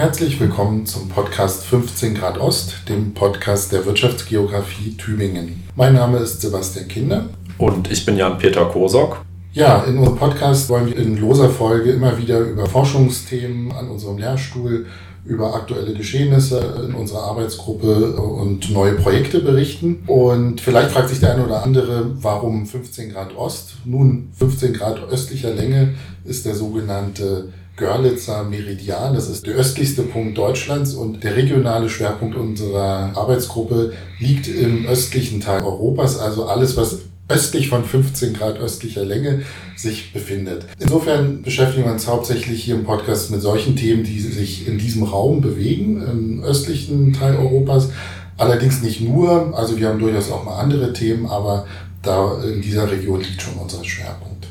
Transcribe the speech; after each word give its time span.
Herzlich 0.00 0.40
willkommen 0.40 0.86
zum 0.86 1.10
Podcast 1.10 1.62
15 1.66 2.14
Grad 2.14 2.38
Ost, 2.38 2.88
dem 2.88 3.12
Podcast 3.12 3.70
der 3.70 3.84
Wirtschaftsgeografie 3.84 4.96
Tübingen. 4.96 5.62
Mein 5.76 5.92
Name 5.92 6.20
ist 6.20 6.40
Sebastian 6.40 6.88
Kinder. 6.88 7.28
Und 7.58 7.90
ich 7.90 8.06
bin 8.06 8.16
Jan-Peter 8.16 8.64
Kosok. 8.64 9.22
Ja, 9.52 9.84
in 9.84 9.98
unserem 9.98 10.16
Podcast 10.16 10.70
wollen 10.70 10.86
wir 10.86 10.96
in 10.96 11.18
loser 11.18 11.50
Folge 11.50 11.90
immer 11.90 12.16
wieder 12.16 12.38
über 12.38 12.64
Forschungsthemen 12.64 13.72
an 13.72 13.90
unserem 13.90 14.16
Lehrstuhl, 14.16 14.86
über 15.26 15.54
aktuelle 15.54 15.92
Geschehnisse 15.92 16.86
in 16.88 16.94
unserer 16.94 17.24
Arbeitsgruppe 17.24 18.16
und 18.16 18.70
neue 18.70 18.94
Projekte 18.94 19.40
berichten. 19.40 20.02
Und 20.06 20.62
vielleicht 20.62 20.92
fragt 20.92 21.10
sich 21.10 21.20
der 21.20 21.34
eine 21.34 21.44
oder 21.44 21.62
andere, 21.62 22.10
warum 22.22 22.64
15 22.64 23.12
Grad 23.12 23.36
Ost? 23.36 23.74
Nun, 23.84 24.30
15 24.38 24.72
Grad 24.72 24.98
östlicher 25.10 25.52
Länge 25.52 25.94
ist 26.24 26.46
der 26.46 26.54
sogenannte 26.54 27.52
Görlitzer 27.80 28.44
Meridian. 28.44 29.14
Das 29.14 29.28
ist 29.28 29.46
der 29.46 29.54
östlichste 29.54 30.02
Punkt 30.02 30.36
Deutschlands 30.38 30.94
und 30.94 31.24
der 31.24 31.34
regionale 31.34 31.88
Schwerpunkt 31.88 32.36
unserer 32.36 33.16
Arbeitsgruppe 33.16 33.94
liegt 34.18 34.46
im 34.46 34.86
östlichen 34.86 35.40
Teil 35.40 35.62
Europas. 35.62 36.18
Also 36.18 36.44
alles, 36.44 36.76
was 36.76 36.98
östlich 37.28 37.68
von 37.68 37.84
15 37.84 38.34
Grad 38.34 38.58
östlicher 38.58 39.04
Länge 39.04 39.42
sich 39.76 40.12
befindet. 40.12 40.66
Insofern 40.78 41.42
beschäftigen 41.42 41.86
wir 41.86 41.92
uns 41.92 42.06
hauptsächlich 42.06 42.62
hier 42.62 42.74
im 42.74 42.84
Podcast 42.84 43.30
mit 43.30 43.40
solchen 43.40 43.76
Themen, 43.76 44.04
die 44.04 44.20
sich 44.20 44.68
in 44.68 44.78
diesem 44.78 45.04
Raum 45.04 45.40
bewegen, 45.40 46.02
im 46.02 46.44
östlichen 46.44 47.14
Teil 47.14 47.36
Europas. 47.36 47.90
Allerdings 48.36 48.82
nicht 48.82 49.00
nur, 49.00 49.56
also 49.56 49.78
wir 49.78 49.88
haben 49.88 49.98
durchaus 49.98 50.30
auch 50.30 50.44
mal 50.44 50.58
andere 50.58 50.92
Themen, 50.92 51.26
aber 51.26 51.66
da 52.02 52.42
in 52.42 52.60
dieser 52.60 52.90
Region 52.90 53.20
liegt 53.20 53.40
schon 53.40 53.54
unser 53.54 53.84
Schwerpunkt. 53.84 54.49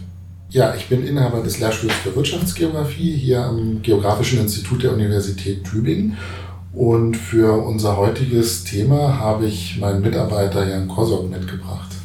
Ja, 0.52 0.74
ich 0.74 0.90
bin 0.90 1.06
Inhaber 1.06 1.44
des 1.44 1.60
Lehrstuhls 1.60 1.94
für 1.94 2.16
Wirtschaftsgeografie 2.16 3.16
hier 3.16 3.44
am 3.46 3.84
Geografischen 3.84 4.40
Institut 4.40 4.82
der 4.82 4.94
Universität 4.94 5.64
Tübingen. 5.64 6.18
Und 6.74 7.16
für 7.18 7.54
unser 7.54 7.98
heutiges 7.98 8.64
Thema 8.64 9.20
habe 9.20 9.46
ich 9.46 9.78
meinen 9.80 10.02
Mitarbeiter 10.02 10.68
Jan 10.68 10.88
Kosok 10.88 11.30
mitgebracht. 11.30 11.99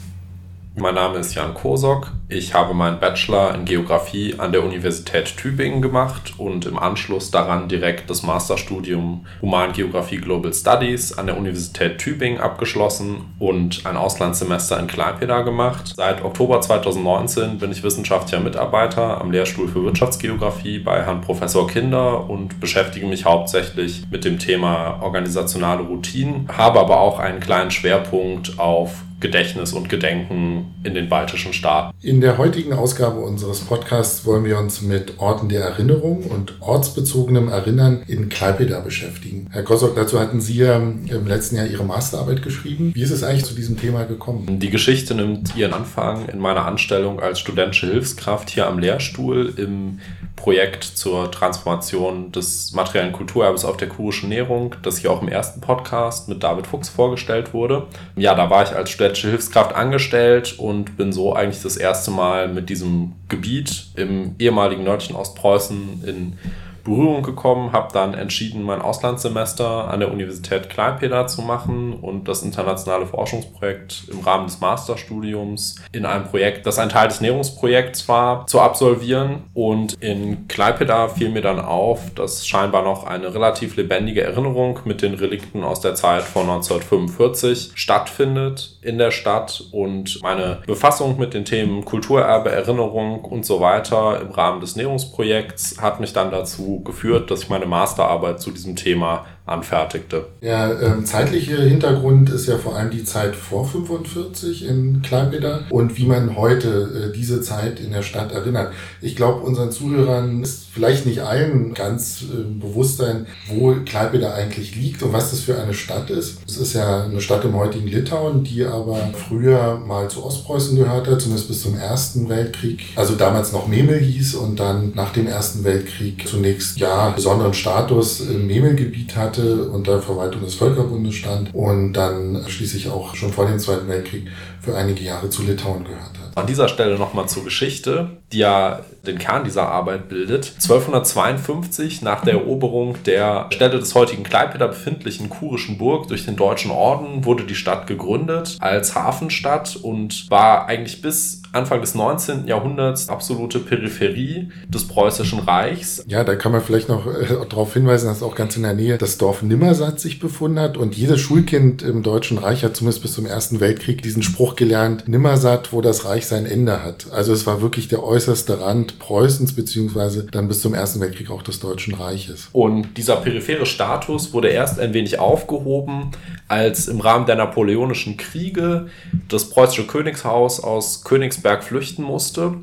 Mein 0.77 0.97
Name 0.97 1.19
ist 1.19 1.37
Jan 1.37 1.55
Kosok. 1.55 2.11
Ich 2.29 2.53
habe 2.53 2.75
meinen 2.75 2.99
Bachelor 2.99 3.55
in 3.55 3.65
Geografie 3.65 4.35
an 4.39 4.51
der 4.51 4.65
Universität 4.65 5.37
Tübingen 5.37 5.81
gemacht 5.81 6.35
und 6.37 6.67
im 6.67 6.81
Anschluss 6.81 7.31
daran 7.31 7.69
direkt 7.69 8.11
das 8.11 8.25
Masterstudium 8.25 9.25
Humangeografie 9.41 10.17
Global 10.17 10.53
Studies 10.53 11.17
an 11.17 11.27
der 11.27 11.39
Universität 11.39 11.99
Tübingen 11.99 12.41
abgeschlossen 12.41 13.37
und 13.39 13.87
ein 13.87 13.97
Auslandssemester 13.97 14.81
in 14.81 14.89
Klaipeda 14.89 15.43
gemacht. 15.43 15.93
Seit 15.97 16.25
Oktober 16.25 16.61
2019 16.61 17.59
bin 17.59 17.71
ich 17.71 17.85
wissenschaftlicher 17.85 18.43
Mitarbeiter 18.43 19.21
am 19.21 19.31
Lehrstuhl 19.31 19.69
für 19.69 19.85
Wirtschaftsgeografie 19.85 20.81
bei 20.81 21.05
Herrn 21.05 21.21
Professor 21.21 21.69
Kinder 21.69 22.29
und 22.29 22.59
beschäftige 22.59 23.07
mich 23.07 23.25
hauptsächlich 23.25 24.03
mit 24.11 24.25
dem 24.25 24.41
Thema 24.41 24.99
organisationale 25.01 25.83
Routinen, 25.83 26.49
habe 26.49 26.81
aber 26.81 26.99
auch 26.99 27.21
einen 27.21 27.39
kleinen 27.39 27.71
Schwerpunkt 27.71 28.59
auf 28.59 29.05
Gedächtnis 29.21 29.73
und 29.73 29.89
Gedenken 29.89 30.75
in 30.83 30.95
den 30.95 31.09
baltischen 31.09 31.53
Staaten. 31.53 31.95
In 32.03 32.21
der 32.21 32.39
heutigen 32.39 32.73
Ausgabe 32.73 33.21
unseres 33.21 33.61
Podcasts 33.61 34.27
wollen 34.27 34.45
wir 34.45 34.59
uns 34.59 34.83
mit 34.83 35.19
Orten 35.19 35.49
der 35.49 35.63
Erinnerung 35.63 36.25
und 36.25 36.55
ortsbezogenem 36.61 37.49
Erinnern 37.49 38.03
in 38.07 38.29
Klaipeda 38.29 38.81
beschäftigen. 38.81 39.49
Herr 39.51 39.63
Kosok, 39.63 39.97
dazu 39.97 40.21
hatten 40.21 40.41
Sie 40.41 40.57
ja 40.57 40.77
im 40.77 41.27
letzten 41.27 41.57
Jahr 41.57 41.67
Ihre 41.67 41.85
Masterarbeit 41.85 42.43
geschrieben. 42.43 42.93
Wie 42.95 43.03
ist 43.03 43.11
es 43.11 43.23
eigentlich 43.23 43.47
zu 43.47 43.55
diesem 43.55 43.79
Thema 43.79 44.05
gekommen? 44.05 44.59
Die 44.59 44.71
Geschichte 44.71 45.15
nimmt 45.15 45.57
ihren 45.57 45.73
Anfang 45.73 46.29
in 46.29 46.39
meiner 46.39 46.67
Anstellung 46.67 47.21
als 47.21 47.39
studentische 47.39 47.87
Hilfskraft 47.87 48.51
hier 48.51 48.67
am 48.67 48.79
Lehrstuhl 48.79 49.55
im 49.57 50.01
Projekt 50.37 50.85
zur 50.85 51.31
Transformation 51.31 52.33
des 52.33 52.73
materiellen 52.73 53.13
Kulturerbes 53.13 53.65
auf 53.65 53.77
der 53.77 53.89
kurischen 53.89 54.29
Nährung, 54.29 54.75
das 54.83 54.99
hier 54.99 55.11
auch 55.11 55.23
im 55.23 55.29
ersten 55.29 55.61
Podcast 55.61 56.29
mit 56.29 56.43
David 56.43 56.67
Fuchs 56.67 56.89
vorgestellt 56.89 57.55
wurde. 57.55 57.87
Ja, 58.17 58.35
da 58.35 58.51
war 58.51 58.63
ich 58.63 58.75
als 58.75 58.91
studentische 58.91 59.29
Hilfskraft 59.29 59.75
angestellt 59.75 60.59
und 60.59 60.97
bin 60.97 61.13
so 61.13 61.35
eigentlich 61.35 61.63
das 61.63 61.77
erste 61.77 62.11
Mal 62.11 62.49
mit 62.49 62.69
diesem 62.69 63.13
Gebiet 63.29 63.87
im 63.97 64.35
ehemaligen 64.39 64.85
nördlichen 64.85 65.17
Ostpreußen 65.17 66.05
in 66.05 66.39
Berührung 66.85 67.23
gekommen, 67.23 67.73
habe 67.73 67.93
dann 67.93 68.15
entschieden, 68.15 68.63
mein 68.63 68.83
Auslandssemester 68.83 69.89
an 69.89 70.01
der 70.01 70.13
Universität 70.13 70.69
Klaipeda 70.69 71.27
zu 71.27 71.43
machen 71.43 71.95
und 71.95 72.29
das 72.29 72.43
internationale 72.43 73.07
Forschungsprojekt 73.07 74.05
im 74.11 74.21
Rahmen 74.21 74.47
des 74.47 74.61
Masterstudiums 74.61 75.77
in 75.93 76.07
einem 76.07 76.25
Projekt, 76.25 76.67
das 76.67 76.79
ein 76.79 76.91
Teil 76.91 77.09
des 77.09 77.21
Nährungsprojekts 77.21 78.09
war, 78.09 78.47
zu 78.47 78.61
absolvieren. 78.61 79.45
Und 79.55 79.95
in 80.01 80.47
Klaipeda 80.49 81.09
fiel 81.09 81.31
mir 81.31 81.43
dann 81.43 81.59
auf, 81.59 82.15
dass 82.15 82.47
scheinbar 82.47 82.83
noch 82.83 83.07
eine 83.07 83.35
relativ 83.35 83.77
lebendige 83.77 84.23
Erinnerung 84.23 84.81
mit 84.85 85.03
den 85.03 85.15
Relikten 85.15 85.65
aus 85.65 85.81
der 85.81 85.95
Zeit 85.95 86.23
von 86.23 86.43
1945 86.43 87.73
stattfindet 87.75 88.74
in 88.85 88.99
der 88.99 89.11
Stadt 89.11 89.65
und 89.73 90.21
meine 90.23 90.61
Befassung 90.67 91.19
mit 91.19 91.35
den 91.35 91.45
Themen 91.45 91.85
Kulturerbe, 91.85 92.51
Erinnerung 92.51 93.25
und 93.25 93.45
so 93.47 93.61
weiter 93.61 94.21
im 94.21 94.31
Rahmen 94.31 94.61
des 94.61 94.77
Nährungsprojekts 94.77 95.81
hat 95.81 96.01
mich 96.01 96.13
dann 96.13 96.31
dazu 96.31 96.83
geführt, 96.85 97.31
dass 97.31 97.45
ich 97.45 97.49
meine 97.49 97.67
Masterarbeit 97.67 98.41
zu 98.41 98.51
diesem 98.51 98.77
Thema 98.77 99.25
anfertigte. 99.47 100.27
Der 100.41 100.81
ähm, 100.81 101.05
zeitliche 101.05 101.61
Hintergrund 101.61 102.31
ist 102.31 102.47
ja 102.47 102.57
vor 102.57 102.77
allem 102.77 102.91
die 102.91 103.05
Zeit 103.05 103.37
vor 103.37 103.67
45 103.67 104.67
in 104.67 105.03
Klaipeda 105.03 105.67
und 105.69 105.99
wie 105.99 106.07
man 106.07 106.35
heute 106.37 107.11
äh, 107.11 107.17
diese 107.17 107.43
Zeit 107.43 107.79
in 107.79 107.93
der 107.93 108.03
Stadt 108.03 108.33
erinnert. 108.33 108.73
Ich 109.03 109.17
glaube, 109.17 109.43
unseren 109.43 109.71
Zuhörern 109.71 110.43
ist 110.43 110.65
vielleicht 110.73 111.05
nicht 111.05 111.21
allen 111.21 111.75
ganz 111.75 112.23
äh, 112.23 112.43
bewusst 112.59 112.97
sein, 112.97 113.27
wo 113.49 113.75
Klaipeda 113.85 114.33
eigentlich 114.33 114.77
liegt 114.77 115.03
und 115.03 115.13
was 115.13 115.31
das 115.31 115.41
für 115.41 115.61
eine 115.61 115.75
Stadt 115.75 116.09
ist. 116.09 116.39
Es 116.49 116.57
ist 116.57 116.73
ja 116.73 117.05
eine 117.05 117.21
Stadt 117.21 117.45
im 117.45 117.55
heutigen 117.55 117.87
Litauen, 117.87 118.45
die 118.45 118.65
aber 118.65 119.11
früher 119.29 119.79
mal 119.87 120.09
zu 120.09 120.25
Ostpreußen 120.25 120.75
gehörte, 120.75 121.19
zumindest 121.19 121.49
bis 121.49 121.61
zum 121.61 121.77
Ersten 121.77 122.31
Weltkrieg. 122.31 122.83
Also 122.97 123.15
damals 123.15 123.53
noch 123.53 123.67
Memel 123.67 123.99
hieß 123.99 124.37
und 124.37 124.59
dann 124.59 124.93
nach 124.95 125.13
dem 125.13 125.27
Ersten 125.27 125.65
Weltkrieg 125.65 126.27
zunächst 126.27 126.79
ja 126.79 127.11
besonderen 127.11 127.53
Status 127.53 128.21
im 128.21 128.47
Memelgebiet 128.47 129.15
hat 129.15 129.34
hatte, 129.35 129.69
unter 129.69 130.01
Verwaltung 130.01 130.43
des 130.43 130.55
Völkerbundes 130.55 131.15
stand 131.15 131.55
und 131.55 131.93
dann 131.93 132.45
schließlich 132.47 132.89
auch 132.89 133.15
schon 133.15 133.33
vor 133.33 133.47
dem 133.47 133.59
Zweiten 133.59 133.89
Weltkrieg 133.89 134.29
für 134.61 134.77
einige 134.77 135.03
Jahre 135.03 135.29
zu 135.29 135.43
Litauen 135.43 135.85
gehört 135.85 136.03
hat. 136.03 136.37
An 136.37 136.47
dieser 136.47 136.69
Stelle 136.69 136.99
nochmal 136.99 137.29
zur 137.29 137.45
Geschichte, 137.45 138.19
die 138.35 138.39
ja 138.39 138.81
den 139.07 139.19
Kern 139.19 139.45
dieser 139.45 139.69
Arbeit 139.69 140.09
bildet. 140.09 140.55
1252, 140.55 142.03
nach 142.03 142.25
der 142.25 142.35
Eroberung 142.35 142.97
der 143.05 143.47
Stätte 143.51 143.79
des 143.79 143.95
heutigen 143.95 144.23
Klaipeda 144.25 144.67
befindlichen 144.67 145.29
kurischen 145.29 145.79
Burg 145.79 146.09
durch 146.09 146.25
den 146.25 146.37
Deutschen 146.37 146.71
Orden, 146.71 147.25
wurde 147.25 147.45
die 147.45 147.55
Stadt 147.55 147.87
gegründet 147.87 148.57
als 148.61 148.95
Hafenstadt 148.95 149.77
und 149.77 150.31
war 150.31 150.67
eigentlich 150.67 151.03
bis 151.03 151.43
Anfang 151.53 151.81
des 151.81 151.95
19. 151.95 152.49
Jahrhunderts 152.49 153.09
absolute 153.09 153.61
Peripherie 153.61 154.49
des 154.69 154.89
Preußischen 154.89 155.41
Reichs. 155.41 156.03
Ja, 156.09 156.25
da 156.25 156.35
kann 156.35 156.51
man 156.51 156.61
vielleicht 156.61 156.89
noch 156.89 157.07
äh, 157.07 157.47
darauf 157.49 157.75
hinweisen, 157.75 158.09
dass 158.09 158.25
auch 158.25 158.35
ganz 158.35 158.57
in 158.57 158.65
der 158.65 158.75
Nähe 158.75 158.99
das 158.99 159.19
Dorf 159.19 159.43
Nimmersatt 159.43 160.01
sich 160.01 160.19
befunden 160.19 160.59
hat 160.59 160.77
und 160.77 160.97
jedes 160.97 161.21
Schulkind 161.21 161.83
im 161.83 162.03
Deutschen 162.03 162.39
Reich 162.39 162.65
hat 162.65 162.75
zumindest 162.75 163.03
bis 163.03 163.15
zum 163.15 163.27
Ersten 163.27 163.61
Weltkrieg 163.61 164.03
diesen 164.03 164.25
Spruch 164.25 164.57
gelernt, 164.57 165.07
Nimmersatt, 165.07 165.73
wo 165.73 165.81
das 165.81 166.05
Reich 166.05 166.27
sein 166.27 166.47
Ende 166.47 166.83
hat. 166.83 167.07
Also 167.13 167.33
es 167.33 167.47
war 167.47 167.63
wirklich 167.63 167.87
der 167.87 168.03
äußerste 168.03 168.24
Rand 168.29 168.99
Preußens, 168.99 169.55
beziehungsweise 169.55 170.25
dann 170.25 170.49
bis 170.49 170.61
zum 170.61 170.75
Ersten 170.75 171.01
Weltkrieg 171.01 171.31
auch 171.31 171.43
des 171.43 171.61
Deutschen 171.61 171.95
Reiches. 171.95 172.49
Und 172.53 172.97
dieser 172.97 173.17
periphere 173.17 173.67
Status 173.67 174.33
wurde 174.33 174.49
erst 174.49 174.79
ein 174.79 174.95
wenig 174.95 175.19
aufgehoben, 175.19 176.11
als 176.49 176.89
im 176.89 177.01
Rahmen 177.01 177.27
der 177.27 177.37
napoleonischen 177.37 178.17
Kriege 178.17 178.87
das 179.29 179.51
preußische 179.51 179.87
Königshaus 179.87 180.61
aus 180.61 181.05
Königsberg 181.05 181.65
flüchten 181.65 182.03
musste. 182.03 182.55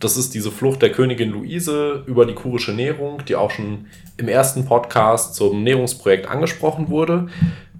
Das 0.00 0.16
ist 0.16 0.34
diese 0.34 0.52
Flucht 0.52 0.80
der 0.80 0.92
Königin 0.92 1.30
Luise 1.30 2.04
über 2.06 2.24
die 2.24 2.34
kurische 2.34 2.72
Nährung, 2.72 3.24
die 3.26 3.34
auch 3.34 3.50
schon 3.50 3.86
im 4.16 4.28
ersten 4.28 4.64
Podcast 4.64 5.34
zum 5.34 5.64
Nährungsprojekt 5.64 6.28
angesprochen 6.28 6.88
wurde 6.88 7.28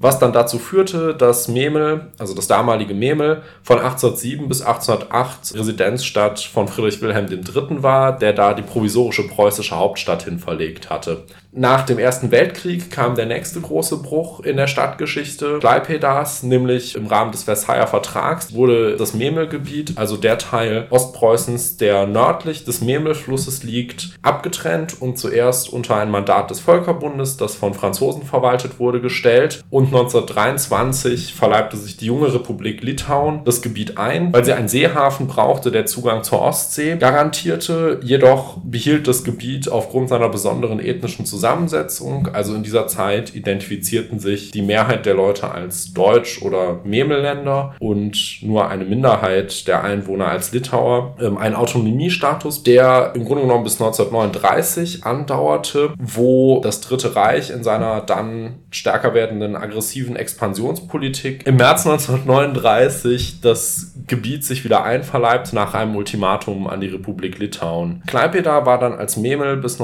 was 0.00 0.18
dann 0.18 0.32
dazu 0.32 0.58
führte, 0.58 1.14
dass 1.14 1.48
Memel, 1.48 2.12
also 2.18 2.34
das 2.34 2.46
damalige 2.46 2.94
Memel, 2.94 3.42
von 3.62 3.78
1807 3.78 4.48
bis 4.48 4.62
1808 4.62 5.54
Residenzstadt 5.54 6.40
von 6.40 6.68
Friedrich 6.68 7.00
Wilhelm 7.02 7.26
III. 7.28 7.82
war, 7.82 8.16
der 8.16 8.32
da 8.32 8.54
die 8.54 8.62
provisorische 8.62 9.26
preußische 9.26 9.76
Hauptstadt 9.76 10.22
hin 10.22 10.38
verlegt 10.38 10.88
hatte. 10.90 11.24
Nach 11.58 11.84
dem 11.84 11.98
Ersten 11.98 12.30
Weltkrieg 12.30 12.88
kam 12.88 13.16
der 13.16 13.26
nächste 13.26 13.60
große 13.60 13.96
Bruch 13.96 14.38
in 14.44 14.56
der 14.56 14.68
Stadtgeschichte 14.68 15.58
Kleipedas, 15.58 16.44
nämlich 16.44 16.94
im 16.94 17.08
Rahmen 17.08 17.32
des 17.32 17.42
Versailler 17.42 17.88
Vertrags 17.88 18.54
wurde 18.54 18.96
das 18.96 19.12
Memelgebiet, 19.12 19.94
also 19.96 20.16
der 20.16 20.38
Teil 20.38 20.86
Ostpreußens, 20.90 21.76
der 21.76 22.06
nördlich 22.06 22.64
des 22.64 22.80
Memelflusses 22.80 23.64
liegt, 23.64 24.10
abgetrennt 24.22 25.02
und 25.02 25.18
zuerst 25.18 25.72
unter 25.72 25.96
ein 25.96 26.12
Mandat 26.12 26.48
des 26.48 26.60
Völkerbundes, 26.60 27.38
das 27.38 27.56
von 27.56 27.74
Franzosen 27.74 28.22
verwaltet 28.22 28.78
wurde, 28.78 29.00
gestellt 29.00 29.64
und 29.68 29.86
1923 29.86 31.34
verleibte 31.34 31.76
sich 31.76 31.96
die 31.96 32.06
junge 32.06 32.32
Republik 32.32 32.82
Litauen 32.84 33.40
das 33.44 33.62
Gebiet 33.62 33.98
ein, 33.98 34.32
weil 34.32 34.44
sie 34.44 34.52
einen 34.52 34.68
Seehafen 34.68 35.26
brauchte, 35.26 35.72
der 35.72 35.86
Zugang 35.86 36.22
zur 36.22 36.40
Ostsee 36.40 36.94
garantierte. 36.98 37.98
Jedoch 38.04 38.58
behielt 38.62 39.08
das 39.08 39.24
Gebiet 39.24 39.68
aufgrund 39.68 40.08
seiner 40.08 40.28
besonderen 40.28 40.78
ethnischen 40.78 41.26
Zusammensetzung 41.26 41.47
Zusammensetzung. 41.48 42.28
Also 42.32 42.54
in 42.54 42.62
dieser 42.62 42.86
Zeit 42.86 43.34
identifizierten 43.34 44.18
sich 44.18 44.50
die 44.50 44.62
Mehrheit 44.62 45.06
der 45.06 45.14
Leute 45.14 45.50
als 45.50 45.92
Deutsch- 45.94 46.42
oder 46.42 46.80
Memelländer 46.84 47.74
und 47.80 48.38
nur 48.42 48.68
eine 48.68 48.84
Minderheit 48.84 49.66
der 49.66 49.82
Einwohner 49.82 50.28
als 50.28 50.52
Litauer. 50.52 51.16
Ähm, 51.20 51.38
ein 51.38 51.54
Autonomiestatus, 51.54 52.62
der 52.62 53.12
im 53.14 53.24
Grunde 53.24 53.42
genommen 53.42 53.64
bis 53.64 53.80
1939 53.80 55.04
andauerte, 55.04 55.94
wo 55.98 56.60
das 56.60 56.80
Dritte 56.80 57.16
Reich 57.16 57.50
in 57.50 57.62
seiner 57.62 58.00
dann 58.00 58.56
stärker 58.70 59.14
werdenden 59.14 59.56
aggressiven 59.56 60.16
Expansionspolitik 60.16 61.46
im 61.46 61.56
März 61.56 61.86
1939 61.86 63.40
das 63.40 63.94
Gebiet 64.06 64.44
sich 64.44 64.64
wieder 64.64 64.84
einverleibt 64.84 65.52
nach 65.52 65.74
einem 65.74 65.96
Ultimatum 65.96 66.66
an 66.66 66.80
die 66.80 66.88
Republik 66.88 67.38
Litauen. 67.38 68.02
Klaipeda 68.06 68.66
war 68.66 68.78
dann 68.78 68.92
als 68.92 69.16
Memel 69.16 69.56
bis 69.56 69.80